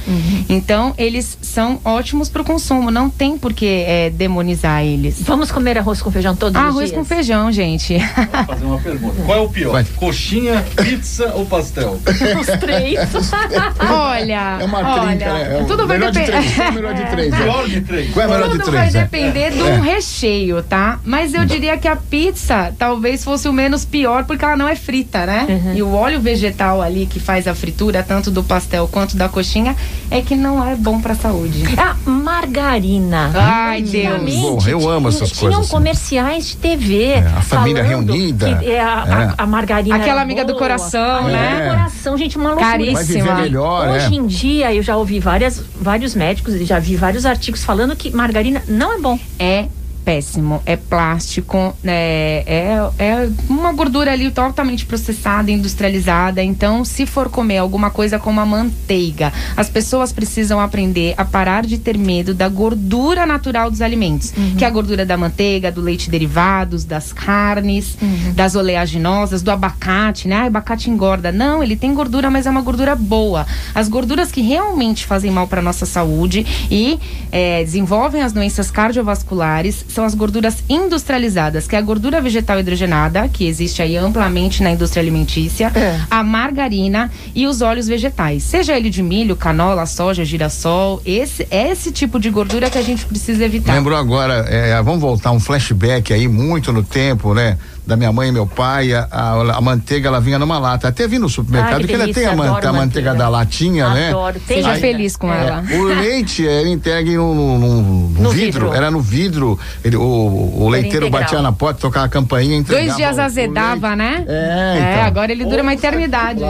Então, 0.49 0.95
eles 0.99 1.39
são 1.41 1.81
ótimos 1.85 2.29
para 2.29 2.43
o 2.43 2.45
consumo. 2.45 2.91
Não 2.91 3.09
tem 3.09 3.39
por 3.39 3.53
que 3.53 3.67
é, 3.87 4.11
demonizar 4.11 4.83
eles. 4.85 5.23
Vamos 5.23 5.51
comer 5.53 5.79
arroz 5.79 6.03
com 6.03 6.11
feijão 6.11 6.35
todos 6.35 6.61
os 6.61 6.67
Arroz 6.69 6.87
dias? 6.91 6.93
com 6.99 7.05
feijão, 7.05 7.53
gente. 7.53 7.97
Vou 7.99 8.45
fazer 8.47 8.65
uma 8.65 8.79
pergunta. 8.79 9.23
Qual 9.25 9.39
é 9.39 9.41
o 9.41 9.49
pior? 9.49 9.73
Vai. 9.73 9.85
Coxinha, 9.97 10.65
pizza 10.83 11.33
ou 11.35 11.47
pastel? 11.47 12.01
Os 12.41 12.47
três. 12.59 12.99
olha, 13.81 14.59
É 14.61 14.65
uma 14.65 14.79
olha, 14.79 15.09
trinca, 15.17 15.33
né? 15.33 15.59
É 15.61 15.65
tudo 15.65 15.87
vai 15.87 15.99
de 15.99 16.07
depender. 16.11 16.27
três. 16.33 16.59
É 16.59 16.69
o 16.69 16.73
melhor 16.73 16.95
de 16.95 17.05
três. 17.11 17.31
né? 17.31 17.37
Pior 17.43 17.69
de 17.69 17.81
três. 17.81 18.11
Qual 18.13 18.25
é 18.25 18.29
o 18.29 18.31
melhor 18.33 18.45
de 18.49 18.59
Tudo 18.59 18.71
três? 18.71 18.93
vai 18.93 19.03
é? 19.03 19.05
depender 19.05 19.51
do 19.53 19.67
É. 19.67 19.81
recheio, 19.81 20.63
tá? 20.63 20.99
Mas 21.05 21.35
eu 21.35 21.45
diria 21.45 21.77
que 21.77 21.89
a 21.89 21.92
pizza 21.97 22.75
talvez 22.79 23.23
fosse 23.25 23.49
o 23.49 23.53
menos 23.53 23.85
pior 23.85 24.25
porque 24.25 24.45
ela 24.45 24.57
não 24.57 24.69
é 24.69 24.75
frita, 24.77 25.27
né? 25.27 25.47
Uhum. 25.49 25.75
E 25.75 25.83
o 25.83 25.93
óleo 25.95 26.21
vegetal 26.21 26.81
ali 26.83 27.07
que 27.07 27.19
faz 27.21 27.47
a 27.49 27.55
fritura, 27.55 28.03
tanto 28.03 28.31
do 28.31 28.43
pastel 28.43 28.89
quanto 28.91 29.17
da 29.17 29.29
coxinha, 29.29 29.77
é 30.11 30.21
que 30.21 30.35
não 30.35 30.67
é 30.67 30.75
bom 30.75 31.01
pra 31.01 31.15
saúde. 31.15 31.63
A 31.79 31.95
margarina. 32.09 33.31
Ai, 33.35 33.83
Deus. 33.83 34.35
Bom, 34.35 34.59
eu 34.67 34.89
amo 34.91 35.09
essas 35.09 35.31
tinham 35.31 35.41
coisas, 35.53 35.61
assim. 35.67 35.71
comerciais 35.71 36.47
de 36.49 36.57
TV. 36.57 37.15
a 37.37 37.41
família 37.43 37.83
reunida. 37.83 38.57
que, 38.57 38.71
é, 38.71 38.81
a, 38.81 39.35
a- 39.39 39.43
a 39.43 39.47
margarina. 39.47 39.97
Aquela 39.97 40.23
amiga 40.23 40.45
do 40.45 40.49
boa. 40.55 40.59
coração, 40.59 41.19
Amiga 41.19 41.33
né? 41.39 41.65
do 41.65 41.71
coração, 41.77 42.17
gente, 42.19 42.37
uma 42.37 42.51
loucura. 42.51 42.71
Caríssima. 42.71 42.95
Vai 42.95 43.05
viver 43.05 43.35
melhor, 43.43 43.89
Hoje 43.89 44.11
né? 44.11 44.17
em 44.17 44.27
dia, 44.27 44.75
eu 44.75 44.83
já 44.83 44.97
ouvi 44.97 45.19
várias, 45.21 45.63
vários 45.81 46.15
médicos 46.15 46.55
e 46.55 46.65
já 46.65 46.79
vi 46.79 46.97
vários 46.97 47.25
artigos 47.27 47.65
falando 47.65 47.95
que 47.97 48.11
margarina 48.11 48.63
não 48.69 48.93
é 48.95 48.99
bom. 49.01 49.19
É 49.39 49.67
péssimo, 50.05 50.63
é 50.67 50.77
plástico, 50.77 51.75
né? 51.83 51.93
é, 51.93 52.91
é 52.99 53.31
uma 53.49 53.73
gordura 53.73 54.13
ali 54.13 54.31
totalmente 54.31 54.85
processada, 54.87 55.51
industrializada. 55.51 56.43
Então, 56.43 56.85
se 56.85 57.07
for 57.07 57.29
comer 57.29 57.59
alguma 57.59 57.91
coisa 57.91 58.19
como 58.19 58.41
a 58.41 58.47
manteiga, 58.47 59.33
as 59.57 59.69
pessoas 59.69 60.13
precisam 60.13 60.61
aprender 60.61 61.15
a 61.17 61.25
parar 61.25 61.65
de 61.65 61.79
ter 61.79 61.97
medo 61.97 62.35
da 62.35 62.49
gordura 62.49 63.25
natural 63.27 63.71
dos 63.71 63.81
alimentos, 63.81 64.33
que 64.57 64.65
é 64.65 64.67
a 64.67 64.71
gordura 64.71 65.07
da 65.07 65.17
manteiga, 65.17 65.71
do 65.71 65.81
leite 65.81 66.11
derivados, 66.11 66.85
das 66.85 67.13
carnes, 67.13 67.97
das 68.35 68.55
oleaginosas, 68.55 69.43
do 69.43 69.51
abacate, 69.51 70.29
né? 70.29 70.37
Ah, 70.37 70.47
abacate 70.47 70.91
engorda. 70.91 71.31
Não, 71.31 71.63
ele 71.63 71.77
tem 71.77 71.95
gordura, 71.95 72.31
mas 72.31 72.47
é 72.47 72.51
uma 72.51 72.63
gordura 72.63 72.97
boa. 72.97 73.47
As 73.75 73.89
gorduras 73.89 74.33
que 74.33 74.41
realmente 74.41 75.07
fazem 75.07 75.31
mal 75.31 75.47
para 75.47 75.63
nossa 75.63 75.87
saúde 75.87 76.45
e 76.71 76.99
eh, 77.31 77.63
desenvolvem 77.65 78.23
as 78.23 78.33
doenças 78.33 78.71
cardiovasculares 78.71 79.85
são 79.93 80.05
as 80.05 80.15
gorduras 80.15 80.63
industrializadas, 80.69 81.67
que 81.67 81.77
é 81.77 81.79
a 81.79 81.83
gordura 81.83 82.21
vegetal 82.21 82.59
hidrogenada, 82.59 83.29
que 83.29 83.47
existe 83.47 83.83
aí 83.83 83.97
amplamente 83.97 84.63
na 84.63 84.71
indústria 84.73 85.01
alimentícia, 85.03 85.71
É. 85.75 86.01
a 86.11 86.23
margarina 86.23 87.11
e 87.35 87.47
os 87.47 87.61
óleos 87.63 87.87
vegetais. 87.87 88.43
Seja 88.43 88.77
ele 88.77 88.91
de 88.91 89.03
milho, 89.03 89.37
canola, 89.37 89.87
soja, 89.87 90.25
girassol, 90.25 91.01
esse 91.05 91.47
é 91.51 91.71
esse 91.71 91.93
tipo 91.93 92.19
de 92.19 92.31
gordura 92.31 92.71
que 92.71 92.79
a 92.79 92.83
gente 92.83 93.05
precisa 93.07 93.45
evitar. 93.45 93.75
Lembrou 93.75 93.97
agora, 93.99 94.47
é, 94.49 94.81
vamos 94.83 95.01
voltar 95.01 95.31
um 95.33 95.41
flashback 95.41 96.13
aí, 96.13 96.27
muito 96.29 96.73
no 96.73 96.83
tempo, 96.83 97.35
né? 97.35 97.57
Da 97.85 97.97
minha 97.97 98.13
mãe 98.13 98.29
e 98.29 98.33
meu 98.33 98.47
pai, 98.47 98.93
a, 98.95 99.09
a- 99.11 99.57
a 99.57 99.61
manteiga 99.61 100.07
ela 100.09 100.21
vinha 100.21 100.39
numa 100.39 100.57
lata. 100.59 100.87
Até 100.87 101.09
vi 101.09 101.19
no 101.19 101.29
supermercado 101.29 101.75
Ai, 101.75 101.81
que 101.81 101.87
que 101.89 101.95
ela 101.95 102.13
tem 102.15 102.27
a, 102.27 102.37
man- 102.37 102.45
adoro 102.53 102.69
a 102.69 102.73
manteiga 102.73 103.11
manteiga. 103.11 103.15
da 103.15 103.29
latinha, 103.29 103.89
né? 103.91 104.09
Adoro. 104.11 104.41
Seja 104.47 104.71
Aí- 104.71 104.81
feliz 104.81 105.17
com 105.17 105.33
É, 105.33 105.47
ela. 105.47 105.65
o 105.73 105.83
leite 105.83 106.47
era 106.47 106.69
entregue 106.69 107.17
no- 107.17 107.35
no 107.59 108.09
No 108.11 108.31
vidro, 108.31 108.67
vidro. 108.67 108.73
era 108.73 108.89
no 108.89 109.01
vidro. 109.01 109.59
Ele- 109.85 109.97
o, 109.97 110.03
o 110.03 110.69
leiteiro 110.69 111.07
integral. 111.07 111.23
batia 111.23 111.43
na 111.43 111.51
porta, 111.51 111.81
tocava 111.81 112.07
a 112.07 112.09
campainha, 112.09 112.57
entregava 112.57 112.85
Dois 112.87 112.97
dias 112.97 113.19
azedava, 113.19 113.97
né? 113.97 114.25
É, 114.29 114.33
É, 114.79 114.93
então. 114.93 115.05
agora 115.07 115.33
ele 115.33 115.45
dura 115.45 115.63
uma 115.63 115.75
eternidade. 115.75 116.43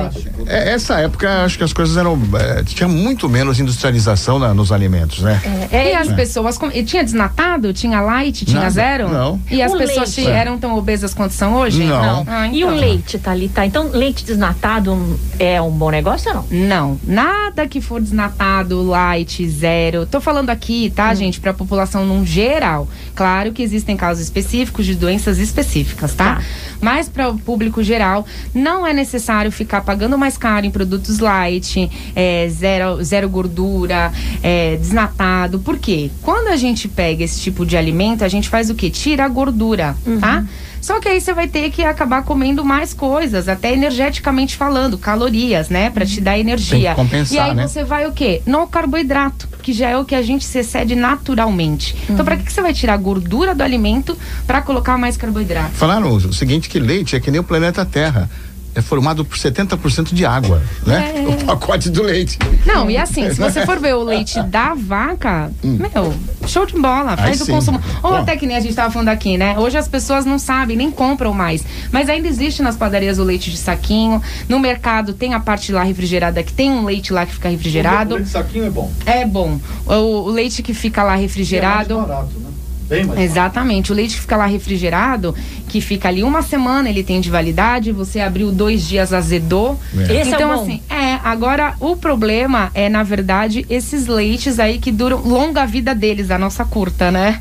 É, 0.47 0.73
essa 0.75 1.01
época, 1.01 1.45
acho 1.45 1.57
que 1.57 1.65
as 1.65 1.73
coisas 1.73 1.97
eram. 1.97 2.19
é, 2.39 2.63
tinha 2.63 2.87
muito 2.89 3.27
menos 3.27 3.59
industrialização 3.59 4.39
na- 4.39 4.53
nos 4.53 4.71
alimentos, 4.71 5.21
né? 5.21 5.41
É, 5.71 5.93
e 5.93 5.95
as 5.95 6.09
pessoas. 6.13 6.59
com- 6.59 6.71
e 6.71 6.83
tinha 6.83 7.03
desnatado? 7.03 7.73
Tinha 7.73 8.01
light? 8.03 8.45
Tinha 8.45 8.59
Nada, 8.59 8.71
zero? 8.71 9.09
não. 9.09 9.41
E 9.51 9.63
as 9.63 9.73
O 9.73 9.79
pessoas 9.79 10.15
leite? 10.17 10.31
eram 10.31 10.59
tão 10.59 10.77
obesas 10.77 11.15
quanto 11.15 11.22
são 11.31 11.55
hoje? 11.55 11.85
Não. 11.85 12.25
Ah, 12.27 12.49
E 12.49 12.65
o 12.65 12.69
então. 12.69 12.75
leite, 12.77 13.19
Thalita? 13.19 13.65
Então, 13.65 13.91
leite 13.93 14.25
desnatado 14.25 15.19
é 15.39 15.61
um 15.61 15.71
bom 15.71 15.91
negócio 15.91 16.31
ou 16.31 16.37
não? 16.37 16.47
Não, 16.51 17.01
nada 17.05 17.67
que 17.67 17.81
for 17.81 18.01
desnatado, 18.01 18.83
light, 18.83 19.47
zero. 19.49 20.07
Tô 20.07 20.21
falando 20.21 20.51
aqui, 20.51 20.91
tá, 20.95 21.13
gente, 21.15 21.41
pra 21.41 21.53
população 21.53 22.05
num 22.07 22.25
geral. 22.25 22.89
Claro 23.15 23.53
que 23.53 23.63
existem 23.63 23.97
casos 23.97 24.23
específicos 24.23 24.87
de 24.87 24.95
doenças 24.95 25.39
específicas, 25.39 26.15
tá? 26.15 26.37
Tá. 26.37 26.43
Mas 26.81 27.09
para 27.09 27.29
o 27.31 27.39
público 27.39 27.83
geral, 27.83 28.27
não 28.55 28.87
é 28.87 28.93
necessário 28.93 29.51
ficar 29.53 29.83
pagando 29.83 30.17
mais 30.19 30.37
caro 30.37 30.67
em 30.67 30.71
produtos 30.71 31.19
light, 31.19 31.91
é, 32.15 32.49
zero, 32.51 33.03
zero 33.03 33.29
gordura, 33.29 34.13
é, 34.43 34.77
desnatado. 34.77 35.59
Por 35.61 35.79
quê? 35.79 36.11
Quando 36.23 36.49
a 36.49 36.57
gente 36.57 36.89
pega 36.89 37.25
esse 37.25 37.41
tipo 37.41 37.65
de 37.67 37.77
alimento, 37.77 38.25
a 38.25 38.29
gente 38.29 38.49
faz 38.49 38.71
o 38.71 38.75
quê? 38.75 38.91
Tira 38.91 39.25
a 39.25 39.29
gordura, 39.29 39.97
tá? 40.21 40.45
Só 40.83 40.99
que 40.99 41.09
aí 41.09 41.21
você 41.21 41.33
vai 41.33 41.47
ter 41.47 41.71
que 41.71 41.85
acabar 41.85 42.25
comendo 42.25 42.65
mais 42.65 42.93
coisas, 42.93 43.49
até 43.49 43.73
energeticamente 43.73 44.57
falando, 44.57 44.99
calorias, 44.99 45.69
né? 45.69 45.89
Pra 45.89 46.05
te 46.05 46.21
dar 46.21 46.37
energia. 46.37 46.95
Compensar, 46.95 47.35
e 47.35 47.39
aí 47.39 47.55
né? 47.55 47.69
você 47.69 47.85
vai 47.85 48.05
o 48.07 48.13
quê? 48.13 48.43
No 48.45 48.67
carboidrato, 48.67 49.49
que 49.63 49.73
já 49.73 49.91
é 49.91 49.97
o 49.97 50.05
que 50.05 50.17
a 50.17 50.23
gente 50.23 50.45
se 50.45 50.59
excede 50.59 50.97
naturalmente. 50.97 51.97
Então, 52.11 52.25
pra 52.25 52.37
que, 52.37 52.43
que 52.43 52.53
você 52.53 52.61
vai 52.61 52.75
tirar 52.75 52.95
a 52.95 52.97
gordura 52.97 53.55
do 53.55 53.63
alimento 53.63 54.19
pra 54.45 54.61
colocar 54.61 54.99
mais 54.99 55.17
carboidrato? 55.17 55.71
Falaram 55.75 56.13
o 56.13 56.33
seguinte: 56.33 56.69
que 56.69 56.81
leite 56.81 57.15
é 57.15 57.21
que 57.21 57.31
nem 57.31 57.41
o 57.41 57.45
planeta 57.45 57.85
Terra. 57.85 58.29
É 58.75 58.81
formado 58.81 59.25
por 59.25 59.37
70% 59.37 60.15
de 60.15 60.25
água, 60.25 60.63
né? 60.87 61.13
É. 61.17 61.29
O 61.29 61.45
pacote 61.45 61.91
do 61.91 62.03
leite. 62.03 62.39
Não, 62.65 62.89
e 62.89 62.97
assim, 62.97 63.29
se 63.31 63.39
você 63.39 63.67
for 63.67 63.79
ver 63.79 63.95
o 63.95 64.03
leite 64.03 64.43
da 64.45 64.75
vaca, 64.75 65.53
meu, 65.63 66.15
show 66.47 66.65
de 66.65 66.75
bola, 66.75 67.17
faz 67.17 67.41
o 67.41 67.45
sim. 67.45 67.53
consumo. 67.53 67.81
Ou 68.03 68.13
Bom. 68.13 68.17
até 68.17 68.37
que 68.37 68.47
nem 68.47 68.57
a 68.57 68.61
gente 68.61 68.75
tava 68.75 68.91
falando 68.91 69.09
aqui, 69.09 69.37
né? 69.37 69.59
Hoje 69.59 69.77
as 69.77 69.89
pessoas 69.89 70.25
não 70.25 70.39
sabem, 70.39 70.77
nem 70.77 70.91
compram 70.91 71.35
mais. 71.35 71.65
Mas 71.91 72.09
ainda 72.09 72.27
existe 72.29 72.63
nas 72.63 72.77
padarias 72.77 73.19
o 73.19 73.25
leite 73.25 73.51
de 73.51 73.59
saquinho. 73.59 74.23
No 74.49 74.59
mercado 74.59 75.13
tem 75.13 75.35
a 75.35 75.41
parte 75.41 75.71
lá 75.71 75.83
refrigerada, 75.83 76.43
que 76.43 76.53
tem 76.53 76.71
um 76.71 76.85
leite 76.85 77.13
lá 77.13 77.27
que 77.27 77.35
fica 77.35 77.51
refrigerado. 77.51 78.15
O 78.15 78.17
leite 78.17 78.27
de 78.27 78.33
saquinho 78.33 78.65
é 78.65 78.71
bom. 78.71 78.93
É 79.05 79.27
bom. 79.27 79.61
O, 79.87 79.93
o 79.93 80.31
leite 80.31 80.63
que 80.63 80.73
fica 80.73 81.03
lá 81.03 81.15
refrigerado. 81.15 81.93
É 81.93 81.97
mais 81.97 82.09
barato, 82.09 82.39
né? 82.39 82.52
Bem 82.93 83.05
mais 83.05 83.21
Exatamente. 83.21 83.93
O 83.93 83.95
leite 83.95 84.15
que 84.15 84.21
fica 84.21 84.37
lá 84.37 84.47
refrigerado, 84.47 85.35
que 85.69 85.81
fica 85.81 86.09
ali 86.09 86.23
uma 86.23 86.43
semana, 86.43 86.89
ele 86.89 87.03
tem 87.03 87.21
de 87.21 87.31
validade. 87.31 87.93
Você 87.93 88.21
abriu 88.21 88.53
dois 88.53 88.87
dias, 88.87 89.13
azedou. 89.13 89.79
É. 89.97 90.21
Esse 90.21 90.33
é 90.33 90.35
então, 90.35 90.51
o 90.51 90.57
bom. 90.57 90.63
assim, 90.63 90.83
é, 90.91 91.13
Agora, 91.25 91.75
o 91.79 91.97
problema 91.97 92.71
é, 92.75 92.89
na 92.89 93.05
verdade, 93.05 93.65
esses 93.71 94.09
leites 94.09 94.59
aí 94.59 94.79
que 94.79 94.91
duram 94.91 95.19
longa 95.19 95.65
vida 95.65 95.95
deles, 95.95 96.33
a 96.33 96.39
nossa 96.39 96.65
curta, 96.65 97.13
né? 97.13 97.41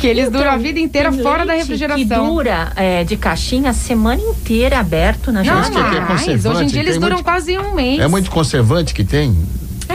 Que 0.00 0.06
eles 0.06 0.30
duram 0.30 0.50
a 0.50 0.56
vida 0.56 0.80
inteira 0.80 1.12
Tem 1.12 1.22
fora 1.22 1.44
da 1.44 1.52
refrigeração. 1.52 1.98
Que 1.98 2.04
dura 2.06 2.72
é, 2.74 3.04
de 3.04 3.16
caixinha 3.16 3.70
a 3.70 3.74
semana 3.74 4.20
inteira 4.22 4.78
aberto 4.78 5.30
na 5.30 5.42
Não, 5.42 5.54
Mas 5.54 5.76
é 5.76 6.00
mais. 6.00 6.46
Hoje 6.46 6.64
em 6.64 6.66
dia 6.68 6.80
eles 6.80 6.92
tem 6.92 7.00
duram 7.00 7.16
muito- 7.16 7.24
quase 7.24 7.58
um 7.58 7.74
mês. 7.74 8.00
É 8.00 8.08
muito 8.08 8.30
conservante 8.30 8.94
que 8.94 9.04
tem? 9.04 9.36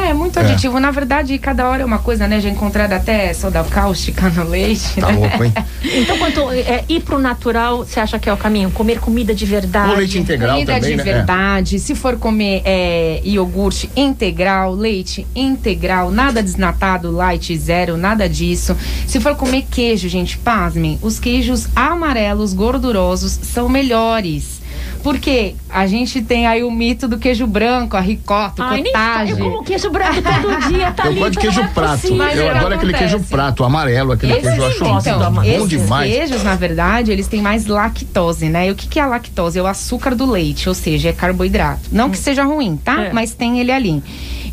É, 0.03 0.13
muito 0.13 0.37
É. 0.37 0.41
aditivo. 0.43 0.79
Na 0.79 0.91
verdade, 0.91 1.37
cada 1.37 1.67
hora 1.69 1.81
é 1.81 1.85
uma 1.85 1.99
coisa, 1.99 2.27
né? 2.27 2.39
Já 2.41 2.49
encontraram 2.49 2.95
até 2.95 3.33
soda 3.33 3.63
cáustica 3.63 4.29
no 4.29 4.49
leite. 4.49 4.99
Tá 4.99 5.11
né? 5.11 5.17
louco, 5.17 5.43
hein? 5.43 5.53
Então, 5.83 6.17
quanto 6.17 6.49
é, 6.51 6.83
ir 6.89 7.01
pro 7.01 7.19
natural, 7.19 7.79
você 7.79 7.99
acha 7.99 8.17
que 8.19 8.29
é 8.29 8.33
o 8.33 8.37
caminho? 8.37 8.71
Comer 8.71 8.99
comida 8.99 9.33
de 9.33 9.45
verdade. 9.45 9.93
O 9.93 9.95
leite 9.97 10.17
integral 10.17 10.53
Comida 10.55 10.73
também, 10.75 10.91
de 10.91 10.97
né? 10.97 11.03
verdade. 11.03 11.79
Se 11.79 11.93
for 11.95 12.17
comer 12.17 12.61
é, 12.65 13.21
iogurte 13.23 13.89
integral, 13.95 14.73
leite 14.73 15.25
integral, 15.35 16.09
nada 16.11 16.41
desnatado, 16.41 17.11
light 17.11 17.55
zero, 17.57 17.97
nada 17.97 18.27
disso. 18.27 18.75
Se 19.07 19.19
for 19.19 19.35
comer 19.35 19.65
queijo, 19.69 20.07
gente, 20.09 20.37
pasmem, 20.37 20.97
os 21.01 21.19
queijos 21.19 21.67
amarelos, 21.75 22.53
gordurosos, 22.53 23.39
são 23.43 23.67
melhores. 23.69 24.62
Porque 25.03 25.55
a 25.69 25.85
gente 25.85 26.21
tem 26.21 26.47
aí 26.47 26.63
o 26.63 26.71
mito 26.71 27.09
do 27.09 27.17
queijo 27.19 27.45
branco, 27.45 27.97
a 27.97 27.99
ricota, 27.99 28.65
o 28.65 28.69
nem 28.71 28.85
cottage. 28.85 29.31
eu 29.31 29.37
como 29.37 29.61
queijo 29.63 29.89
branco 29.89 30.21
todo 30.21 30.69
dia, 30.69 30.91
tá 30.91 31.07
eu 31.07 31.15
gosto 31.15 31.31
de 31.31 31.37
queijo 31.39 31.67
prato. 31.73 32.07
Eu 32.07 32.49
adoro 32.49 32.75
aquele 32.75 32.95
acontece. 32.95 32.97
queijo 32.97 33.19
prato, 33.29 33.63
amarelo, 33.65 34.13
aquele 34.13 34.31
Esses, 34.31 34.43
queijo 34.43 34.61
eu 34.61 34.65
acho 34.65 34.79
do 34.79 35.31
bom 35.31 35.43
esses 35.43 35.69
demais. 35.69 36.13
queijos, 36.13 36.43
na 36.43 36.55
verdade, 36.55 37.11
eles 37.11 37.27
têm 37.27 37.41
mais 37.41 37.67
lactose, 37.67 38.47
né? 38.47 38.69
E 38.69 38.71
o 38.71 38.75
que, 38.75 38.87
que 38.87 38.97
é 38.97 39.03
a 39.03 39.05
lactose? 39.05 39.59
É 39.59 39.61
o 39.61 39.67
açúcar 39.67 40.15
do 40.15 40.25
leite, 40.25 40.69
ou 40.69 40.75
seja, 40.75 41.09
é 41.09 41.13
carboidrato. 41.13 41.81
Não 41.91 42.09
que 42.09 42.17
seja 42.17 42.45
ruim, 42.45 42.77
tá? 42.77 43.03
É. 43.03 43.13
Mas 43.13 43.33
tem 43.33 43.59
ele 43.59 43.73
ali. 43.73 44.01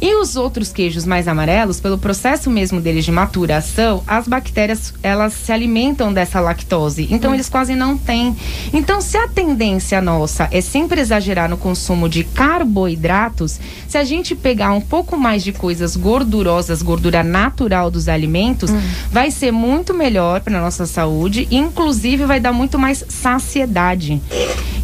E 0.00 0.14
os 0.16 0.36
outros 0.36 0.72
queijos 0.72 1.04
mais 1.04 1.28
amarelos, 1.28 1.80
pelo 1.80 1.98
processo 1.98 2.50
mesmo 2.50 2.80
deles 2.80 3.04
de 3.04 3.12
maturação, 3.12 4.02
as 4.06 4.26
bactérias, 4.26 4.94
elas 5.02 5.32
se 5.34 5.52
alimentam 5.52 6.12
dessa 6.12 6.40
lactose. 6.40 7.08
Então, 7.10 7.34
eles 7.34 7.48
quase 7.48 7.74
não 7.74 7.98
têm. 7.98 8.34
Então, 8.72 9.00
se 9.00 9.16
a 9.16 9.28
tendência 9.28 10.00
nossa 10.00 10.48
é 10.50 10.60
sempre 10.60 11.00
exagerar 11.00 11.48
no 11.48 11.56
consumo 11.56 12.08
de 12.08 12.24
carboidratos, 12.24 13.60
se 13.86 13.98
a 13.98 14.04
gente 14.04 14.34
pegar 14.34 14.72
um 14.72 14.80
pouco 14.80 15.16
mais 15.16 15.42
de 15.42 15.52
coisas 15.52 15.96
gordurosas, 15.96 16.82
gordura 16.82 17.22
natural 17.22 17.90
dos 17.90 18.08
alimentos, 18.08 18.70
vai 19.10 19.30
ser 19.30 19.52
muito 19.52 19.92
melhor 19.92 20.40
para 20.40 20.60
nossa 20.60 20.86
saúde 20.86 21.46
inclusive 21.50 22.24
vai 22.24 22.40
dar 22.40 22.52
muito 22.52 22.78
mais 22.78 23.04
saciedade. 23.08 24.20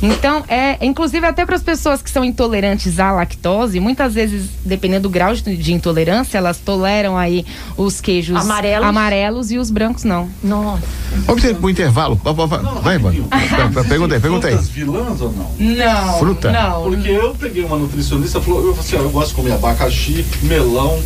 Então, 0.02 0.44
é, 0.48 0.84
inclusive 0.84 1.26
até 1.26 1.46
para 1.46 1.56
as 1.56 1.62
pessoas 1.62 2.02
que 2.02 2.10
são 2.10 2.24
intolerantes 2.24 2.98
à 2.98 3.12
lactose, 3.12 3.80
muitas 3.80 4.14
vezes, 4.14 4.50
dependendo 4.64 5.05
do 5.06 5.10
grau 5.10 5.32
de, 5.34 5.56
de 5.56 5.72
intolerância, 5.72 6.36
elas 6.36 6.58
toleram 6.58 7.16
aí 7.16 7.46
os 7.76 8.00
queijos 8.00 8.36
Amarelos. 8.36 8.88
amarelos 8.88 9.50
e 9.52 9.58
os 9.58 9.70
brancos 9.70 10.02
não. 10.02 10.28
Nossa. 10.42 10.82
Vamos 11.26 11.42
ter 11.42 11.54
pro 11.54 11.70
intervalo. 11.70 12.20
Vai, 12.22 12.34
vai, 12.34 12.46
vai, 12.48 12.98
vai, 12.98 13.68
vai. 13.68 13.84
Pergunta 13.84 14.14
aí, 14.14 14.20
pergunta 14.20 14.46
aí. 14.48 14.54
Frutas 14.54 14.68
vilãs 14.70 15.20
ou 15.20 15.32
não? 15.32 15.50
Não. 15.58 16.18
Fruta? 16.18 16.50
Não. 16.50 16.82
Porque 16.82 17.08
eu 17.08 17.34
peguei 17.34 17.64
uma 17.64 17.76
nutricionista, 17.76 18.40
falou, 18.40 18.66
eu, 18.66 18.74
falei 18.74 18.80
assim, 18.80 18.96
eu 18.96 19.10
gosto 19.10 19.28
de 19.28 19.34
comer 19.36 19.52
abacaxi, 19.52 20.26
melão 20.42 21.00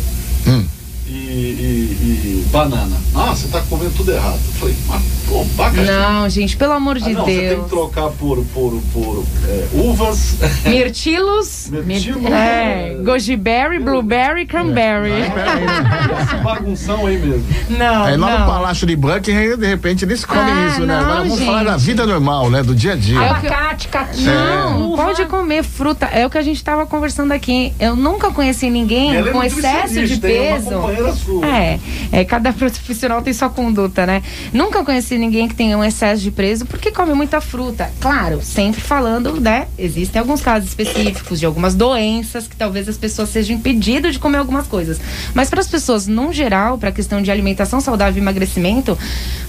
Hum. 0.47 0.65
E, 1.13 1.15
e- 1.15 2.43
e 2.45 2.45
banana. 2.51 2.95
Ah, 3.15 3.35
você 3.35 3.47
tá 3.47 3.61
comendo 3.69 3.91
tudo 3.91 4.11
errado. 4.11 4.39
Eu 4.47 4.53
falei, 4.59 4.75
mas 4.87 5.01
pô, 5.27 5.41
abacaxi. 5.41 5.81
Não, 5.91 6.29
gente, 6.29 6.57
pelo 6.57 6.73
amor 6.73 6.97
de 6.99 7.09
Ah, 7.11 7.13
não, 7.13 7.25
você 7.25 7.31
tem 7.31 7.49
Deus. 7.49 7.63
que 7.63 7.69
trocar 7.69 8.09
por, 8.11 8.43
por, 8.53 8.81
por 8.93 9.23
é, 9.47 9.67
uvas, 9.73 10.37
Mirtilos. 10.65 11.69
mirtilo, 11.85 12.27
É, 12.27 12.95
goji 13.03 13.35
berry, 13.35 13.79
blueberry, 13.79 14.45
cranberry. 14.45 15.11
esse 15.11 16.35
bagunção 16.43 17.05
aí 17.05 17.17
mesmo. 17.17 17.45
Não, 17.69 18.03
Aí 18.03 18.17
lá 18.17 18.31
no 18.31 18.39
não. 18.39 18.45
Palácio 18.47 18.87
de 18.87 18.95
Buckingham, 18.95 19.57
de 19.57 19.65
repente, 19.67 20.05
eles 20.05 20.23
comem 20.25 20.43
Ah, 20.53 20.67
isso, 20.67 20.79
né? 20.81 20.87
não, 20.87 20.99
Agora 21.01 21.19
vamos 21.21 21.37
gente. 21.37 21.45
falar 21.45 21.63
da 21.63 21.77
vida 21.77 22.05
normal, 22.05 22.49
né? 22.49 22.63
Do 22.63 22.73
dia 22.75 22.93
a 22.93 22.95
dia. 22.95 23.19
É 23.19 23.29
Abacate, 23.29 23.87
caqui, 23.87 24.21
Não, 24.23 24.91
uva. 24.93 25.03
pode 25.05 25.25
comer 25.25 25.63
fruta. 25.63 26.05
É 26.07 26.25
o 26.25 26.29
que 26.29 26.37
a 26.37 26.41
gente 26.41 26.63
tava 26.63 26.85
conversando 26.85 27.31
aqui. 27.31 27.73
Eu 27.79 27.95
nunca 27.95 28.31
conheci 28.31 28.69
ninguém 28.69 29.15
Ela 29.15 29.29
é 29.29 29.31
com 29.31 29.43
excesso 29.43 29.93
de? 30.05 30.13
É 30.13 30.53
uma 30.53 30.61
peso. 30.61 31.00
É, 31.43 31.79
é, 32.11 32.25
cada 32.25 32.53
profissional 32.53 33.21
tem 33.21 33.33
sua 33.33 33.49
conduta, 33.49 34.05
né? 34.05 34.21
Nunca 34.53 34.83
conheci 34.83 35.17
ninguém 35.17 35.47
que 35.47 35.55
tenha 35.55 35.77
um 35.77 35.83
excesso 35.83 36.21
de 36.21 36.31
peso 36.31 36.65
porque 36.65 36.91
come 36.91 37.13
muita 37.13 37.41
fruta. 37.41 37.91
Claro, 37.99 38.41
sempre 38.41 38.81
falando, 38.81 39.39
né? 39.39 39.67
Existem 39.77 40.19
alguns 40.19 40.41
casos 40.41 40.69
específicos 40.69 41.39
de 41.39 41.45
algumas 41.45 41.75
doenças 41.75 42.47
que 42.47 42.55
talvez 42.55 42.87
as 42.87 42.97
pessoas 42.97 43.29
sejam 43.29 43.55
impedidas 43.55 44.13
de 44.13 44.19
comer 44.19 44.37
algumas 44.37 44.67
coisas. 44.67 44.99
Mas 45.33 45.49
para 45.49 45.61
as 45.61 45.67
pessoas, 45.67 46.07
num 46.07 46.31
geral, 46.31 46.77
para 46.77 46.89
a 46.89 46.91
questão 46.93 47.21
de 47.21 47.31
alimentação 47.31 47.81
saudável 47.81 48.17
e 48.17 48.23
emagrecimento, 48.23 48.97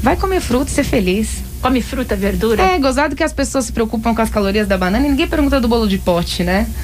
vai 0.01 0.17
comer 0.17 0.41
fruta 0.41 0.71
e 0.71 0.75
ser 0.75 0.85
feliz. 0.85 1.52
Come 1.62 1.81
fruta, 1.81 2.16
verdura. 2.16 2.61
É, 2.62 2.79
gozado 2.79 3.14
que 3.14 3.22
as 3.22 3.33
pessoas 3.33 3.66
se 3.66 3.72
preocupam 3.72 4.12
com 4.14 4.20
as 4.20 4.29
calorias 4.29 4.66
da 4.66 4.77
banana 4.77 5.07
e 5.07 5.11
ninguém 5.11 5.29
pergunta 5.29 5.61
do 5.61 5.68
bolo 5.68 5.87
de 5.87 5.96
pote, 5.96 6.42
né? 6.42 6.66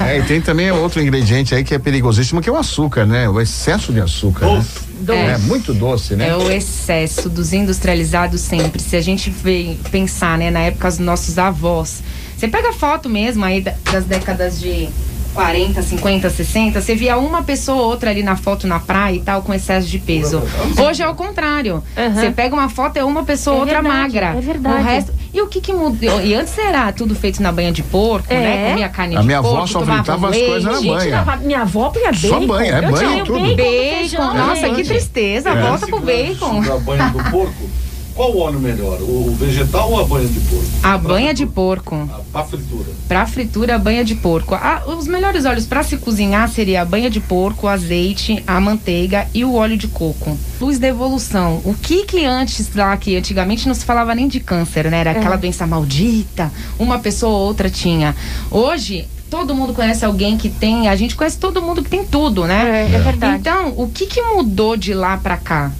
É, 0.00 0.18
e 0.18 0.22
tem 0.22 0.40
também 0.40 0.70
outro 0.70 1.00
ingrediente 1.02 1.54
aí 1.54 1.64
que 1.64 1.74
é 1.74 1.78
perigosíssimo, 1.78 2.40
que 2.40 2.48
é 2.48 2.52
o 2.52 2.56
açúcar, 2.56 3.04
né? 3.06 3.28
O 3.28 3.40
excesso 3.40 3.92
de 3.92 4.00
açúcar. 4.00 4.46
Né? 4.46 4.64
Doce. 5.00 5.18
É, 5.18 5.38
muito 5.38 5.74
doce, 5.74 6.14
né? 6.14 6.28
É 6.28 6.36
o 6.36 6.50
excesso 6.50 7.28
dos 7.28 7.52
industrializados 7.52 8.40
sempre. 8.40 8.80
Se 8.80 8.94
a 8.96 9.00
gente 9.00 9.30
vê, 9.30 9.76
pensar, 9.90 10.38
né, 10.38 10.50
na 10.50 10.60
época 10.60 10.88
dos 10.88 10.98
nossos 11.00 11.38
avós, 11.38 12.02
você 12.36 12.46
pega 12.48 12.72
foto 12.72 13.08
mesmo 13.08 13.44
aí 13.44 13.60
da- 13.60 13.74
das 13.90 14.04
décadas 14.04 14.60
de 14.60 14.88
40, 15.34 15.82
50, 15.82 16.30
60, 16.30 16.80
você 16.80 16.94
via 16.94 17.16
uma 17.16 17.42
pessoa 17.42 17.82
ou 17.82 17.88
outra 17.88 18.10
ali 18.10 18.22
na 18.22 18.36
foto 18.36 18.66
na 18.66 18.78
praia 18.78 19.16
e 19.16 19.20
tal 19.20 19.42
com 19.42 19.52
excesso 19.54 19.88
de 19.88 19.98
peso. 19.98 20.42
Hoje 20.78 21.02
é 21.02 21.08
o 21.08 21.14
contrário. 21.14 21.82
Aham. 21.96 22.14
Você 22.14 22.30
pega 22.30 22.54
uma 22.54 22.68
foto 22.68 22.96
é 22.98 23.04
uma 23.04 23.22
pessoa 23.24 23.56
É 23.56 23.60
outra 23.60 23.82
verdade, 23.82 23.98
magra. 24.14 24.26
é 24.36 24.40
verdade. 24.40 24.80
O 24.80 24.84
resto, 24.84 25.12
e 25.32 25.40
o 25.40 25.46
que 25.48 25.60
que 25.60 25.72
mudou? 25.72 26.20
E 26.20 26.34
antes 26.34 26.56
era 26.58 26.92
tudo 26.92 27.14
feito 27.14 27.42
na 27.42 27.50
banha 27.50 27.72
de 27.72 27.82
porco, 27.82 28.26
É. 28.32 28.36
né? 28.40 28.70
Comia 28.70 28.88
carne 28.88 29.16
A 29.16 29.20
de 29.20 29.26
minha 29.26 29.38
avó 29.38 29.66
só 29.66 29.80
fritava 29.84 30.28
as 30.28 30.36
coisas 30.36 30.64
na 30.64 30.72
Gente, 30.74 30.86
banha. 30.88 31.24
na- 31.24 31.36
minha 31.36 31.60
avó 31.62 31.88
punha 31.88 32.12
Só 32.12 32.28
bacon. 32.34 32.46
banha, 32.46 32.72
é 32.74 32.80
tinha 32.92 33.24
tudo. 33.24 33.40
bacon, 33.40 33.56
Bacon, 33.56 33.96
feijão, 33.96 34.34
nossa, 34.34 34.68
que 34.68 34.74
gente. 34.76 34.88
tristeza. 34.88 35.48
É. 35.50 35.62
Volta 35.62 35.86
pro 35.86 36.00
bacon. 36.00 36.60
Da 36.60 36.76
banha 36.78 37.08
do 37.08 37.30
porco. 37.30 37.70
Qual 38.14 38.30
o 38.34 38.40
óleo 38.40 38.60
melhor? 38.60 39.00
O 39.00 39.34
vegetal 39.38 39.90
ou 39.90 40.00
a 40.00 40.04
banha 40.04 40.28
de 40.28 40.38
porco? 40.40 40.64
A 40.78 40.80
Pra 40.80 40.98
banha 40.98 41.32
de 41.34 41.46
porco. 41.46 41.94
A- 41.94 42.20
Pra 42.32 42.44
fritura. 42.44 42.86
Pra 43.08 43.26
fritura, 43.26 43.74
a 43.74 43.78
banha 43.78 44.04
de 44.04 44.14
porco. 44.14 44.54
Ah, 44.54 44.82
os 44.86 45.06
melhores 45.06 45.44
óleos 45.44 45.66
para 45.66 45.82
se 45.82 45.96
cozinhar 45.96 46.48
seria 46.48 46.82
a 46.82 46.84
banha 46.84 47.08
de 47.10 47.20
porco, 47.20 47.66
o 47.66 47.70
azeite, 47.70 48.42
a 48.46 48.60
manteiga 48.60 49.26
e 49.34 49.44
o 49.44 49.54
óleo 49.54 49.76
de 49.76 49.88
coco. 49.88 50.36
Luz 50.60 50.78
da 50.78 50.88
evolução. 50.88 51.60
O 51.64 51.74
que 51.74 52.04
que 52.04 52.24
antes 52.24 52.74
lá, 52.74 52.96
que 52.96 53.16
antigamente 53.16 53.66
não 53.66 53.74
se 53.74 53.84
falava 53.84 54.14
nem 54.14 54.28
de 54.28 54.40
câncer, 54.40 54.90
né? 54.90 54.98
Era 55.00 55.10
aquela 55.12 55.36
doença 55.36 55.66
maldita, 55.66 56.50
uma 56.78 56.98
pessoa 56.98 57.32
ou 57.36 57.46
outra 57.46 57.68
tinha. 57.70 58.14
Hoje, 58.50 59.06
todo 59.30 59.54
mundo 59.54 59.72
conhece 59.72 60.04
alguém 60.04 60.36
que 60.36 60.48
tem, 60.48 60.88
a 60.88 60.96
gente 60.96 61.14
conhece 61.16 61.38
todo 61.38 61.60
mundo 61.62 61.82
que 61.82 61.90
tem 61.90 62.04
tudo, 62.04 62.44
né? 62.46 62.88
É, 62.92 62.94
é 62.96 62.98
verdade. 63.00 63.38
Então, 63.40 63.72
o 63.76 63.88
que 63.88 64.06
que 64.06 64.20
mudou 64.22 64.76
de 64.76 64.92
lá 64.94 65.16
pra 65.16 65.36
cá? 65.36 65.70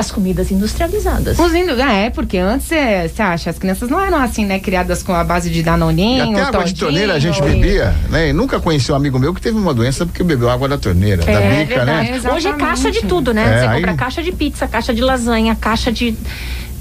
As 0.00 0.10
comidas 0.10 0.50
industrializadas. 0.50 1.38
Os 1.38 1.52
índios, 1.54 1.78
é, 1.78 2.08
porque 2.08 2.38
antes, 2.38 2.68
você 2.68 3.20
acha, 3.20 3.50
as 3.50 3.58
crianças 3.58 3.90
não 3.90 4.00
eram 4.00 4.16
assim, 4.16 4.46
né? 4.46 4.58
Criadas 4.58 5.02
com 5.02 5.12
a 5.12 5.22
base 5.22 5.50
de 5.50 5.58
E 5.58 5.62
danoninho, 5.62 6.22
até 6.30 6.40
água 6.40 6.64
de 6.64 6.72
todinho, 6.72 6.78
torneira 6.88 7.12
a 7.14 7.18
gente 7.18 7.38
e- 7.38 7.42
bebia, 7.42 7.94
né? 8.08 8.30
E 8.30 8.32
nunca 8.32 8.58
conheci 8.58 8.90
um 8.90 8.94
amigo 8.94 9.18
meu 9.18 9.34
que 9.34 9.42
teve 9.42 9.58
uma 9.58 9.74
doença 9.74 10.06
porque 10.06 10.22
bebeu 10.22 10.48
água 10.48 10.66
da 10.70 10.78
torneira, 10.78 11.22
da 11.22 11.32
É 11.32 11.60
bica, 11.64 11.76
verdade. 11.76 12.08
né? 12.10 12.16
Exatamente. 12.16 12.34
Hoje 12.46 12.48
é 12.48 12.52
caixa 12.54 12.90
de 12.90 13.00
tudo, 13.02 13.34
né? 13.34 13.42
É, 13.42 13.60
Você 13.60 13.66
aí- 13.66 13.76
compra 13.80 13.94
caixa 13.94 14.22
de 14.22 14.32
pizza, 14.32 14.66
caixa 14.66 14.94
de 14.94 15.02
lasanha, 15.02 15.54
caixa 15.54 15.92
de. 15.92 16.16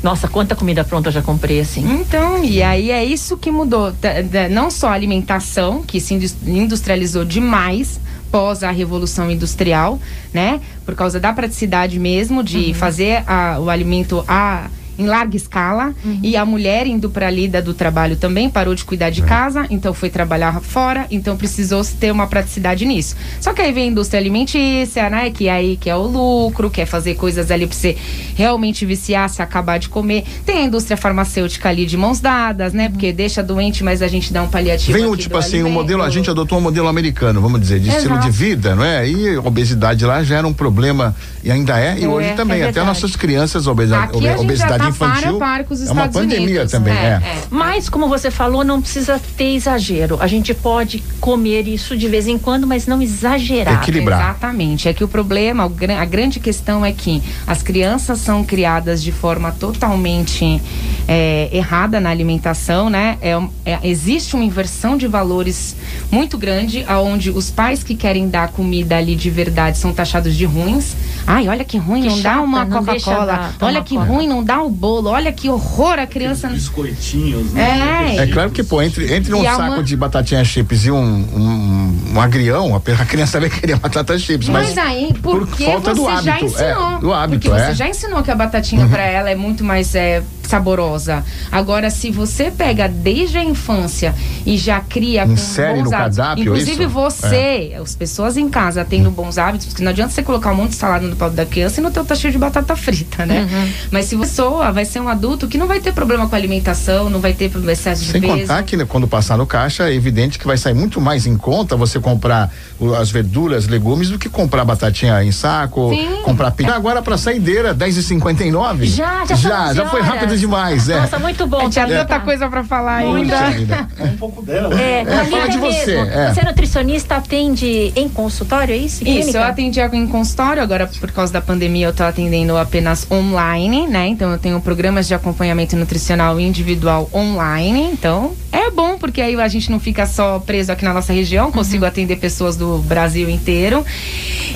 Nossa, 0.02 0.30
quanta 0.30 0.56
comida 0.56 0.86
pronta 0.86 1.10
eu 1.10 1.14
já 1.14 1.22
comprei 1.22 1.60
assim. 1.60 1.82
Então, 2.00 2.42
e 2.42 2.64
aí 2.64 2.90
é 2.90 3.04
isso 3.04 3.36
que 3.36 3.52
mudou. 3.52 3.92
Da- 3.92 4.22
da- 4.22 4.48
não 4.48 4.72
só 4.72 4.88
a 4.88 4.94
alimentação, 4.94 5.84
que 5.86 6.00
se 6.00 6.14
indus- 6.14 6.36
industrializou 6.48 7.26
demais 7.26 8.00
pós 8.32 8.64
a 8.64 8.70
Revolução 8.72 9.30
Industrial, 9.30 10.00
né? 10.34 10.62
Por 10.90 10.96
causa 10.96 11.20
da 11.20 11.32
praticidade 11.32 12.00
mesmo 12.00 12.42
de 12.44 12.74
fazer 12.74 13.24
a- 13.28 13.60
o 13.60 13.70
alimento 13.70 14.26
a 14.28 14.70
em 15.00 15.08
larga 15.08 15.36
escala 15.38 15.94
e 16.22 16.36
a 16.36 16.46
mulher 16.46 16.86
indo 16.86 17.10
para 17.10 17.28
a 17.28 17.32
lida 17.32 17.62
do 17.62 17.74
trabalho 17.74 18.18
também 18.18 18.50
parou 18.50 18.76
de 18.76 18.84
cuidar 18.84 19.10
de 19.10 19.22
casa, 19.22 19.66
então 19.70 19.94
foi 19.94 20.10
trabalhar 20.10 20.60
fora, 20.60 21.08
então 21.10 21.38
precisou 21.38 21.84
ter 22.00 22.12
uma 22.12 22.28
praticidade 22.28 22.86
nisso. 22.86 23.16
Só 23.40 23.54
que 23.54 23.62
aí 23.62 23.72
vem 23.72 23.86
a 23.86 23.88
indústria 23.88 24.20
alimentícia, 24.20 25.10
né, 25.10 25.30
que 25.32 25.48
aí 25.48 25.78
que 25.78 25.90
é 25.90 25.96
o 25.96 26.04
lucro, 26.04 26.70
quer 26.70 26.86
fazer 26.86 27.16
coisas 27.16 27.50
ali 27.50 27.66
para 27.66 27.76
você 27.76 27.96
realmente 28.36 28.86
viciar, 28.86 29.30
se 29.30 29.42
acabar 29.42 29.80
de 29.80 29.88
comer. 29.88 30.24
Tem 30.46 30.58
a 30.58 30.64
indústria 30.66 30.98
farmacêutica 30.98 31.70
ali 31.70 31.86
de 31.86 31.96
mãos 31.96 32.20
dadas, 32.20 32.74
né, 32.74 32.90
porque 32.90 33.14
deixa 33.14 33.42
doente, 33.42 33.84
mas 33.84 34.02
a 34.02 34.08
gente 34.08 34.34
dá 34.34 34.44
um 34.44 34.50
paliativo 34.50 34.92
Vem 34.98 35.06
o 35.06 35.16
tipo 35.16 35.38
assim, 35.38 35.58
um 35.58 35.60
alimento. 35.62 35.74
modelo, 35.74 36.04
a 36.04 36.10
gente 36.10 36.30
adotou 36.30 36.58
um 36.58 36.62
modelo 36.62 36.88
americano, 36.88 37.40
vamos 37.40 37.62
dizer, 37.62 37.80
de 37.80 37.88
estilo 37.90 38.16
Exato. 38.16 38.26
de 38.26 38.32
vida, 38.32 38.76
não 38.76 38.84
é? 38.84 39.08
E 39.08 39.36
a 39.36 39.40
obesidade 39.40 40.04
lá 40.06 40.22
já 40.24 40.38
era 40.38 40.48
um 40.48 40.54
problema 40.54 41.16
e 41.44 41.50
ainda 41.50 41.80
é, 41.80 41.98
e 41.98 42.04
É, 42.04 42.08
hoje 42.08 42.30
é 42.30 42.34
também. 42.34 42.58
Até 42.58 42.66
verdade. 42.74 42.88
nossas 42.88 43.16
crianças, 43.16 43.68
obesidade 43.68 44.89
infantil. 44.90 45.38
para 45.38 45.64
com 45.64 45.74
os 45.74 45.82
é 45.82 45.86
uma 45.86 46.06
Estados 46.06 46.16
pandemia 46.22 46.48
Unidos. 46.48 46.72
também, 46.72 46.94
é. 46.94 47.22
Mas, 47.50 47.90
como 47.90 48.08
você 48.08 48.30
falou, 48.32 48.64
não 48.64 48.82
precisa 48.82 49.20
ter 49.38 49.56
exagero. 49.56 50.18
A 50.22 50.28
gente 50.28 50.54
pode 50.54 51.04
comer 51.20 51.68
isso 51.68 51.98
de 51.98 52.08
vez 52.08 52.28
em 52.28 52.38
quando, 52.38 52.66
mas 52.68 52.86
não 52.88 53.02
exagerar. 53.02 53.82
Equilibrar. 53.82 54.20
Exatamente. 54.22 54.88
É 54.88 54.94
que 54.94 55.04
o 55.04 55.08
problema, 55.08 55.72
a 56.00 56.06
grande 56.06 56.40
questão 56.40 56.86
é 56.86 56.92
que 56.92 57.22
as 57.46 57.62
crianças 57.62 58.20
são 58.20 58.44
criadas 58.44 59.02
de 59.02 59.12
forma 59.12 59.52
totalmente 59.52 60.62
é, 61.08 61.50
errada 61.52 62.00
na 62.00 62.10
alimentação, 62.10 62.90
né? 62.90 63.18
É, 63.22 63.40
é- 63.66 63.80
existe 63.84 64.36
uma 64.36 64.44
inversão 64.44 64.98
de 64.98 65.08
valores 65.08 65.76
muito 66.12 66.38
grande, 66.38 66.84
aonde 66.88 67.30
os 67.32 67.50
pais 67.50 67.84
que 67.84 67.96
querem 67.96 68.30
dar 68.30 68.50
comida 68.50 68.98
ali 68.98 69.16
de 69.16 69.30
verdade 69.30 69.78
são 69.78 69.94
taxados 69.94 70.36
de 70.36 70.46
ruins. 70.46 70.96
Ai, 71.32 71.48
olha 71.48 71.64
que 71.64 71.78
ruim, 71.78 72.02
Que 72.02 72.08
não 72.08 72.22
dá 72.22 72.30
chata, 72.32 72.42
uma 72.42 72.66
não 72.66 72.84
deixa 72.84 73.12
Coca-Cola. 73.12 73.54
Olha 73.62 73.84
que 73.84 73.94
Coca. 73.96 74.08
ruim, 74.08 74.28
não 74.28 74.44
dá 74.44 74.64
o 74.64 74.70
bolo. 74.70 75.10
Olha 75.12 75.32
que 75.32 75.48
horror 75.48 76.00
a 76.00 76.08
criança. 76.08 76.48
Biscoitinhos, 76.48 77.54
né? 77.54 78.16
É. 78.18 78.24
É 78.24 78.28
claro 78.28 78.50
que, 78.50 78.64
pô, 78.64 78.82
entre, 78.82 79.14
entre 79.14 79.36
um 79.36 79.44
saco 79.44 79.62
uma- 79.62 79.84
de 79.84 79.96
batatinha 79.96 80.44
chips 80.44 80.86
e 80.86 80.92
um, 80.92 80.98
um, 80.98 82.14
um 82.16 82.20
agrião, 82.22 82.76
a 82.76 83.06
criança 83.06 83.40
vai 83.40 83.48
querer 83.50 83.76
batata 83.78 84.18
chips, 84.18 84.50
mas, 84.50 84.70
Mas, 84.74 84.78
aí, 84.80 85.14
por 85.22 85.46
porque 85.46 85.66
falta 85.66 85.94
você 85.94 86.02
do 86.02 86.06
já 86.06 86.18
hábito, 86.18 86.32
é, 86.32 86.72
ensinou. 86.72 87.00
do 87.00 87.14
hábito, 87.14 87.48
porque 87.50 87.62
é. 87.62 87.66
você 87.68 87.74
já 87.76 87.88
ensinou 87.88 88.24
que 88.24 88.32
a 88.32 88.36
batatinha 88.36 88.88
pra 88.88 89.04
ela 89.04 89.30
é 89.30 89.36
muito 89.36 89.64
mais 89.64 89.94
é, 89.94 90.24
saborosa. 90.50 91.24
Agora, 91.52 91.90
se 91.90 92.10
você 92.10 92.50
pega 92.50 92.88
desde 92.88 93.38
a 93.38 93.44
infância 93.44 94.16
e 94.46 94.58
já 94.58 94.80
cria 94.80 95.26
com 95.26 95.34
Insere 95.34 95.76
bons 95.80 95.92
no 95.92 95.96
hábitos, 95.96 96.18
cardápio 96.18 96.42
inclusive 96.44 96.84
isso? 96.86 96.90
você, 96.90 97.74
as 97.80 97.96
pessoas 97.96 98.36
em 98.36 98.50
casa 98.50 98.84
tendo 98.84 99.12
bons 99.12 99.38
hábitos, 99.38 99.68
porque 99.68 99.84
não 99.84 99.92
adianta 99.92 100.12
você 100.12 100.24
colocar 100.24 100.52
um 100.52 100.56
monte 100.56 100.72
de 100.72 100.78
salada 100.78 101.06
no 101.06 101.16
prato 101.16 101.36
da 101.36 101.46
criança 101.46 101.80
e 101.80 101.84
no 101.84 101.92
teu 101.92 102.04
tá 102.04 102.16
cheio 102.16 102.32
de 102.34 102.40
batata 102.40 102.76
frita, 102.76 103.26
né? 103.26 103.42
Uhum. 103.52 103.72
Mas 103.92 104.06
se 104.06 104.16
você 104.16 104.40
soa, 104.40 104.72
vai 104.72 104.86
ser 104.86 105.02
um 105.02 105.10
adulto 105.10 105.50
que 105.50 105.58
não 105.58 105.68
vai 105.68 105.82
ter 105.82 105.92
problema 105.92 106.26
com 106.26 106.34
a 106.34 106.38
alimentação, 106.38 107.10
não 107.10 107.20
vai 107.20 107.34
ter 107.34 107.50
problema 107.50 107.74
excesso 107.74 108.06
de 108.06 108.12
Sem 108.12 108.22
peso. 108.22 108.34
contar 108.34 108.64
que 108.64 108.78
né, 108.78 108.86
quando 108.88 109.06
passar 109.06 109.38
no 109.38 109.46
caixa, 109.46 109.90
é 109.90 109.94
evidente 109.94 110.40
que 110.40 110.48
vai 110.48 110.58
sair 110.58 110.74
muito 110.74 111.02
mais 111.02 111.26
em 111.26 111.36
conta 111.36 111.76
você 111.76 112.00
comprar 112.00 112.50
as 112.98 113.12
verduras, 113.12 113.68
legumes, 113.68 114.10
do 114.10 114.18
que 114.18 114.30
comprar 114.30 114.64
batatinha 114.64 115.22
em 115.22 115.32
saco, 115.34 115.90
Sim. 115.94 116.22
comprar 116.24 116.52
pizza. 116.52 116.74
Agora 116.74 117.02
pra 117.02 117.18
saideira, 117.18 117.76
10h59. 117.76 118.86
Já, 118.86 119.26
já 119.26 119.36
são 119.36 119.38
Já, 119.38 119.66
11 119.66 119.76
já 119.76 119.86
foi 119.90 120.02
rápido 120.02 120.38
demais, 120.40 120.90
é. 120.90 121.00
Nossa, 121.00 121.20
muito 121.20 121.46
bom. 121.48 121.70
Tinha 121.70 121.88
tanta 121.88 122.20
coisa 122.20 122.50
pra 122.50 122.64
falar 122.64 122.98
ainda. 122.98 123.50
vida. 123.52 123.88
É 124.00 124.04
um 124.04 124.18
pouco 124.18 124.42
dela. 124.42 124.80
É, 124.80 125.04
Thalita 125.06 125.26
fala 125.38 125.50
de 125.50 125.58
você, 125.58 125.96
mesmo. 125.96 126.12
é. 126.12 126.34
Você 126.34 126.40
é 126.42 126.46
nutricionista, 126.46 127.16
atende 127.16 127.94
em 127.96 128.08
consultório, 128.10 128.74
é 128.74 128.78
isso? 128.78 129.04
Em 129.04 129.10
Isso, 129.12 129.20
clínica? 129.20 129.38
eu 129.40 129.44
atendia 129.44 129.90
em 129.94 130.08
consultório, 130.08 130.62
agora 130.62 130.88
por 131.00 131.12
causa 131.12 131.32
da 131.34 131.42
pandemia 131.42 131.88
eu 131.88 131.94
tô 131.94 132.04
atendendo 132.04 132.58
apenas 132.58 133.06
online, 133.12 133.88
né? 133.88 134.08
Então 134.08 134.32
eu 134.32 134.38
tenho 134.38 134.60
programas 134.62 135.08
de 135.08 135.14
acompanhamento 135.14 135.76
nutricional 135.76 136.40
individual 136.40 137.10
online. 137.14 137.90
Então 137.92 138.34
é 138.52 138.70
bom, 138.72 138.98
porque 138.98 139.22
aí 139.22 139.36
a 139.40 139.48
gente 139.48 139.70
não 139.72 139.80
fica 139.80 140.06
só 140.06 140.40
preso 140.40 140.72
aqui 140.72 140.84
na 140.86 140.94
nossa 140.94 141.12
região, 141.14 141.52
consigo 141.52 141.86
atender 141.86 142.18
pessoas 142.18 142.56
do 142.56 142.78
Brasil 142.80 143.30
inteiro. 143.30 143.86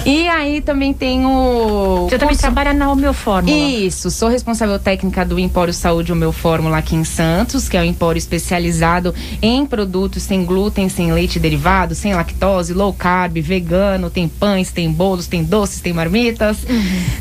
E 0.06 0.28
aí 0.28 0.62
também 0.62 0.94
tenho. 0.94 2.08
Você 2.10 2.18
também 2.18 2.36
trabalha 2.36 2.74
na 2.74 2.92
Homeo 2.92 3.14
Fórmula. 3.14 3.56
isso, 3.56 4.10
sou 4.12 4.30
responsável 4.30 4.78
técnica 4.80 5.24
do 5.26 5.40
Empório 5.40 5.73
Saúde, 5.74 6.12
o 6.12 6.16
meu 6.16 6.32
fórmula 6.32 6.78
aqui 6.78 6.96
em 6.96 7.04
Santos, 7.04 7.68
que 7.70 7.76
é 7.78 7.82
um 7.82 7.86
empório 7.86 8.18
especializado 8.18 9.14
em 9.42 9.66
produtos 9.66 10.24
sem 10.24 10.46
glúten, 10.46 10.90
sem 10.90 11.12
leite 11.12 11.40
derivado, 11.40 11.96
sem 11.96 12.14
lactose, 12.14 12.74
low 12.74 12.94
carb, 12.94 13.38
vegano, 13.42 14.10
tem 14.10 14.28
pães, 14.28 14.72
tem 14.72 14.92
bolos, 14.92 15.28
tem 15.28 15.44
doces, 15.44 15.82
tem 15.82 15.94
marmitas, 15.94 16.58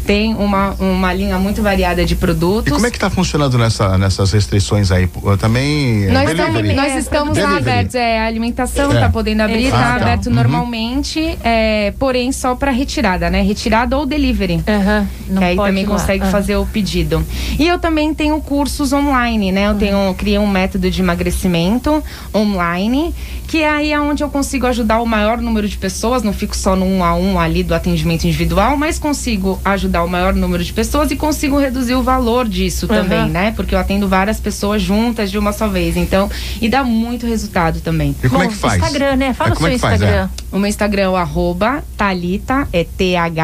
tem 0.07 0.35
uma, 0.35 0.71
uma 0.79 1.13
linha 1.13 1.39
muito 1.39 1.63
variada 1.63 2.05
de 2.05 2.15
produtos. 2.17 2.69
E 2.69 2.75
como 2.75 2.87
é 2.87 2.91
que 2.91 2.99
tá 2.99 3.11
funcionando 3.11 3.57
nessa, 3.59 3.97
nessas 3.99 4.33
restrições 4.33 4.91
aí? 4.91 5.07
Pô, 5.07 5.37
Também. 5.37 6.07
Nós 6.11 6.27
delivery? 6.27 6.69
estamos, 6.69 6.77
nós 6.77 6.97
estamos 6.97 7.39
lá 7.39 7.47
Delivery. 7.51 7.71
abertos, 7.71 7.95
é, 7.95 8.19
a 8.21 8.27
alimentação 8.27 8.93
É. 8.93 9.01
tá 9.01 9.09
podendo 9.09 9.41
abrir, 9.43 9.69
Ah, 9.69 9.71
tá 9.71 9.95
aberto 9.97 10.27
Uhum. 10.27 10.35
normalmente, 10.35 11.39
é, 11.43 11.93
porém 11.99 12.31
só 12.33 12.55
para 12.55 12.71
retirada, 12.71 13.31
né? 13.31 13.43
Retirada 13.43 13.97
ou 13.97 14.05
delivery. 14.07 14.63
Aham, 14.67 15.09
não 15.29 15.39
que 15.39 15.45
aí 15.45 15.57
pode 15.57 15.69
também 15.71 15.87
consegue 15.87 16.25
Ah. 16.25 16.31
fazer 16.31 16.57
o 16.57 16.67
pedido. 16.67 17.25
E 17.59 17.67
eu 17.67 17.79
também 17.79 18.13
tenho 18.15 18.41
cursos 18.43 18.93
online, 18.93 19.51
né? 19.53 19.69
Eu 19.69 19.75
tenho, 19.75 20.15
criei 20.15 20.39
um 20.39 20.47
método 20.47 20.91
de 20.91 21.01
emagrecimento 21.01 22.03
online, 22.35 23.15
que 23.49 23.63
aí 23.65 23.93
é 23.93 24.01
onde 24.01 24.23
eu 24.23 24.29
consigo 24.29 24.67
ajudar 24.67 25.01
o 25.01 25.07
maior 25.07 25.39
número 25.41 25.69
de 25.69 25.77
pessoas, 25.77 26.23
não 26.23 26.33
fico 26.33 26.57
só 26.57 26.75
no 26.77 26.85
um 26.85 27.03
a 27.05 27.15
um 27.15 27.39
ali 27.39 27.63
do 27.63 27.75
atendimento 27.75 28.25
individual, 28.25 28.77
mas 28.77 28.99
consigo 28.99 29.61
ajudar 29.65 30.03
o 30.05 30.09
maior 30.09 30.35
número 30.35 30.63
de 30.65 30.73
pessoas 30.73 31.11
e 31.11 31.17
consigo 31.17 31.59
reduzir 31.59 31.95
o 31.95 32.03
valor 32.03 32.49
disso 32.49 32.87
Uhum. 32.87 32.95
também, 32.97 33.29
né? 33.29 33.53
Porque 33.55 33.75
eu 33.75 33.79
atendo 33.79 34.09
várias 34.09 34.41
pessoas 34.41 34.83
juntas 34.83 35.31
de 35.31 35.39
uma 35.39 35.53
só 35.53 35.69
vez. 35.69 35.97
Então, 35.97 36.31
e 36.61 36.69
dá 36.69 36.83
muito 36.83 37.27
resultado 37.27 37.81
também. 37.81 38.15
E 38.23 38.29
como 38.29 38.41
Bom, 38.43 38.49
é 38.49 38.49
que 38.49 38.55
faz? 38.57 38.83
Instagram, 38.83 39.17
né? 39.17 39.33
Fala 39.35 39.51
É, 39.51 39.53
o 39.53 39.57
seu 39.57 39.67
é 39.67 39.71
que 39.73 39.79
faz, 39.79 39.93
é? 40.01 40.05
Instagram. 40.05 40.29
O 40.51 40.59
meu 40.59 40.69
Instagram 40.69 41.03
é 41.03 41.09
o 41.09 41.17
arroba 41.17 41.83
Thalita, 41.97 42.67
é 42.73 42.85
T-H-A-L-Y-T-A, 42.85 43.43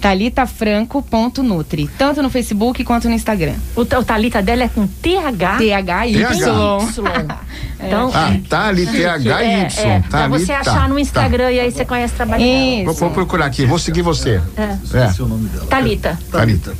talitafranco.nutri. 0.00 1.88
Tanto 1.98 2.22
no 2.22 2.25
Facebook 2.30 2.82
quanto 2.84 3.08
no 3.08 3.14
Instagram. 3.14 3.54
O, 3.74 3.82
o 3.82 4.04
Thalita 4.04 4.42
dela 4.42 4.64
é 4.64 4.68
com 4.68 4.86
TH. 4.86 5.56
T-H-Y. 5.58 6.26
Então, 7.78 8.10
Ah, 8.14 8.34
tá 8.48 8.68
ali, 8.68 8.86
T-H-Y. 8.86 9.30
é, 9.30 9.68
é, 9.76 10.00
pra 10.00 10.08
tá 10.08 10.24
ali, 10.24 10.32
você 10.32 10.52
tá, 10.52 10.60
achar 10.60 10.88
no 10.88 10.94
tá. 10.94 11.00
Instagram 11.00 11.50
e 11.52 11.60
aí 11.60 11.70
você 11.70 11.84
conhece 11.84 12.14
o 12.14 12.16
trabalho 12.16 12.42
dela. 12.42 12.84
Vou, 12.84 12.92
Isso. 12.92 13.00
vou 13.00 13.10
procurar 13.10 13.46
aqui, 13.46 13.66
vou 13.66 13.78
seguir 13.78 14.00
você. 14.02 14.40
É. 14.56 14.78
Esqueci 14.82 15.22
o 15.22 15.28
nome 15.28 15.48
dela. 15.50 15.66
Thalita. 15.66 16.18
Thalita. 16.32 16.74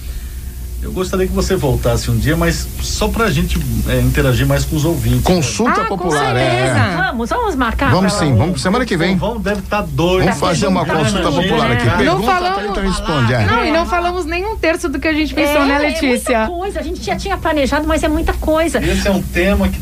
Eu 0.87 0.93
gostaria 0.93 1.27
que 1.27 1.33
você 1.33 1.57
voltasse 1.57 2.09
um 2.13 2.17
dia, 2.17 2.37
mas 2.37 2.65
só 2.81 3.09
pra 3.09 3.29
gente 3.29 3.59
é, 3.89 3.99
interagir 4.01 4.47
mais 4.47 4.65
com 4.65 4.77
os 4.77 4.85
ouvintes. 4.85 5.23
Consulta 5.25 5.83
Ah, 5.83 5.85
com 5.87 5.99
popular, 5.99 6.37
é. 6.37 6.49
certeza. 6.49 6.97
Vamos, 6.97 7.29
vamos 7.29 7.57
marcar. 7.57 7.91
Vamos 7.91 8.13
sim, 8.13 8.37
vamos 8.37 8.63
semana 8.63 8.87
que 8.87 8.97
vem. 8.97 9.17
O 9.17 9.19
Vão 9.19 9.41
deve 9.41 9.59
estar 9.61 9.83
doido. 9.83 10.25
Vamos 10.27 10.39
fazer 10.39 10.69
uma 10.69 10.85
perguntar, 10.85 11.11
consulta 11.11 11.31
né? 11.31 11.43
popular 11.43 11.73
aqui. 11.73 11.87
Não 11.87 11.97
Pergunta, 11.99 12.31
a 12.31 12.35
falamos- 12.37 12.57
Thalita 12.57 12.81
responde. 12.83 13.35
é. 13.35 13.45
Não, 13.47 13.65
e 13.65 13.71
não 13.73 13.87
falamos 13.87 14.25
nem 14.27 14.47
um 14.47 14.57
terço 14.57 14.89
do 14.89 15.01
que 15.01 15.09
a 15.09 15.13
gente 15.13 15.35
pensou, 15.35 15.63
é, 15.63 15.67
né, 15.67 15.75
É 15.75 15.79
Letícia? 15.89 16.39
muita 16.39 16.53
coisa. 16.55 16.81
A 16.81 16.83
gente 16.85 17.03
já 17.05 17.17
tinha 17.17 17.37
planejado, 17.37 17.87
mas 17.89 18.05
é 18.05 18.09
muita 18.09 18.33
coisa. 18.35 18.79
Esse 18.79 19.09
é 19.09 19.11
um 19.11 19.21
tema 19.23 19.69
que 19.69 19.81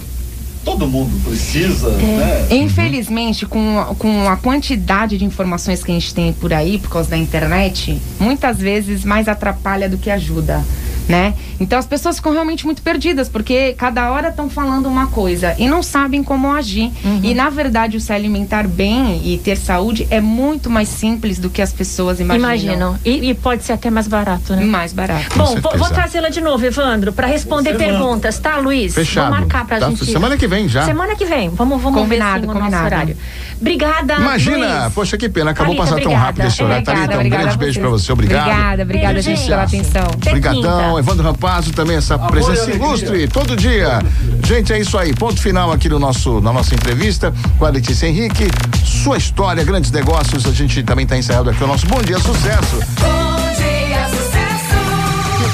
todo 0.65 0.87
mundo 0.87 1.13
precisa, 1.25 1.89
É. 1.89 1.93
né? 1.93 2.47
Infelizmente, 2.57 3.47
com, 3.47 3.79
a- 3.79 3.95
com 3.95 4.29
a 4.29 4.37
quantidade 4.37 5.19
de 5.19 5.25
informações 5.25 5.83
que 5.85 5.91
a 5.91 5.95
gente 5.95 6.15
tem 6.15 6.33
por 6.33 6.53
aí, 6.53 6.79
por 6.79 6.91
causa 6.91 7.11
da 7.11 7.17
internet, 7.17 8.01
muitas 8.19 8.59
vezes 8.59 9.05
mais 9.05 9.29
atrapalha 9.29 9.89
do 9.89 9.99
que 9.99 10.11
ajuda. 10.11 10.63
Né? 11.07 11.35
Então 11.61 11.79
as 11.79 11.85
pessoas 11.85 12.17
ficam 12.17 12.33
realmente 12.33 12.65
muito 12.65 12.81
perdidas, 12.81 13.29
porque 13.29 13.75
cada 13.77 14.11
hora 14.11 14.31
estão 14.31 14.49
falando 14.49 14.87
uma 14.87 15.09
coisa 15.09 15.55
e 15.59 15.69
não 15.69 15.83
sabem 15.83 16.25
como 16.25 16.51
agir. 16.51 16.91
E 17.23 17.35
na 17.35 17.51
verdade, 17.51 17.99
o 17.99 18.01
se 18.01 18.11
alimentar 18.11 18.67
bem 18.67 19.21
e 19.23 19.37
ter 19.37 19.59
saúde 19.59 20.07
é 20.09 20.19
muito 20.19 20.71
mais 20.71 20.89
simples 20.89 21.39
do 21.39 21.51
que 21.51 21.61
as 21.61 21.75
pessoas 21.75 22.21
imaginam. 22.21 22.49
Imaginam. 22.49 22.99
E, 23.05 23.29
e 23.29 23.35
pode 23.35 23.65
ser 23.65 23.75
até 23.75 23.91
mais 23.91 24.09
barato, 24.09 24.57
né? 24.57 24.65
Mais 24.65 24.95
barato. 24.95 25.29
Com 25.29 25.41
Bom, 25.41 25.45
vou, 25.45 25.53
certeza. 25.61 25.77
vou 25.77 25.89
trazê-la 25.91 26.31
de 26.31 26.41
novo, 26.41 26.65
Evandro, 26.65 27.13
para 27.13 27.27
responder 27.27 27.73
Você 27.73 27.79
perguntas, 27.85 28.39
tá, 28.39 28.57
Luiz? 28.57 28.95
Fechado. 28.95 29.29
Vou 29.31 29.41
marcar 29.41 29.67
pra 29.67 29.79
Tá, 29.81 29.91
gente. 29.91 30.07
semana 30.07 30.39
que 30.39 30.47
vem 30.49 30.54
já. 30.69 30.85
Semana 30.85 31.15
que 31.17 31.25
vem. 31.25 31.49
Vamos, 31.51 31.81
vamos 31.83 32.01
Combinado, 32.01 32.41
ver 32.43 32.47
sim, 32.47 32.59
combinado. 32.59 32.87
horário. 32.87 33.17
Obrigada. 33.61 34.15
Imagina, 34.15 34.83
Luiz. 34.83 34.95
poxa, 34.95 35.17
que 35.17 35.29
pena, 35.29 35.51
acabou 35.53 35.75
Thalita, 35.75 35.95
passar 35.95 36.03
tão 36.03 36.15
rápido 36.15 36.47
esse 36.47 36.63
horário. 36.63 36.83
Obrigada, 36.83 37.13
Thalita, 37.13 37.37
um 37.37 37.41
grande 37.41 37.59
beijo 37.59 37.81
pra 37.81 37.89
você, 37.89 38.13
obrigado. 38.13 38.47
Obrigada, 38.49 38.83
obrigada, 38.83 39.23
gente, 39.23 39.37
gente. 39.39 39.49
pela 39.49 39.63
atenção. 39.63 40.07
Obrigadão. 40.15 40.99
Evandro 40.99 41.25
Rampazzo 41.25 41.73
também, 41.73 41.97
essa 41.97 42.19
presença 42.19 42.61
e 42.61 42.63
alegria. 42.65 42.87
ilustre 42.87 43.29
todo 43.29 43.57
dia. 43.57 44.01
Gente, 44.45 44.73
é 44.73 44.79
isso 44.79 44.99
aí. 44.99 45.15
Ponto 45.15 45.41
final 45.41 45.73
aqui 45.73 45.89
no 45.89 45.99
nosso, 45.99 46.41
na 46.41 46.53
nossa 46.53 46.75
entrevista 46.75 47.33
com 47.59 47.65
a 47.65 47.71
Letícia 47.71 48.07
Henrique. 48.07 48.49
Sua 48.85 49.17
história, 49.17 49.63
grandes 49.65 49.91
negócios. 49.91 50.47
A 50.47 50.53
gente 50.53 50.83
também 50.83 51.05
está 51.05 51.17
encerrando 51.17 51.51
aqui 51.51 51.63
o 51.63 51.67
nosso 51.67 51.87
Bom 51.87 52.03
Dia 52.03 52.19
Sucesso. 52.19 53.34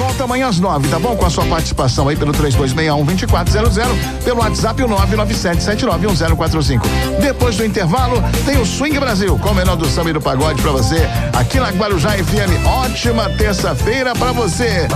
Volta 0.00 0.24
amanhã 0.24 0.48
às 0.48 0.58
nove, 0.58 0.88
tá 0.88 0.98
bom? 0.98 1.14
Com 1.14 1.26
a 1.26 1.30
sua 1.30 1.44
participação 1.44 2.08
aí 2.08 2.16
pelo 2.16 2.32
3261-2400, 2.32 4.22
pelo 4.24 4.40
WhatsApp 4.40 4.82
o 4.82 4.88
997791045. 4.88 6.80
Depois 7.20 7.58
do 7.58 7.66
intervalo, 7.66 8.24
tem 8.46 8.58
o 8.58 8.64
Swing 8.64 8.98
Brasil, 8.98 9.38
com 9.38 9.50
o 9.50 9.54
menor 9.54 9.76
do 9.76 9.86
samba 9.86 10.08
e 10.08 10.14
do 10.14 10.20
pagode 10.20 10.62
pra 10.62 10.72
você, 10.72 11.06
aqui 11.34 11.60
na 11.60 11.68
Guarujá 11.68 12.12
FM. 12.12 12.66
Ótima 12.66 13.28
terça-feira 13.28 14.14
pra 14.14 14.32
você. 14.32 14.88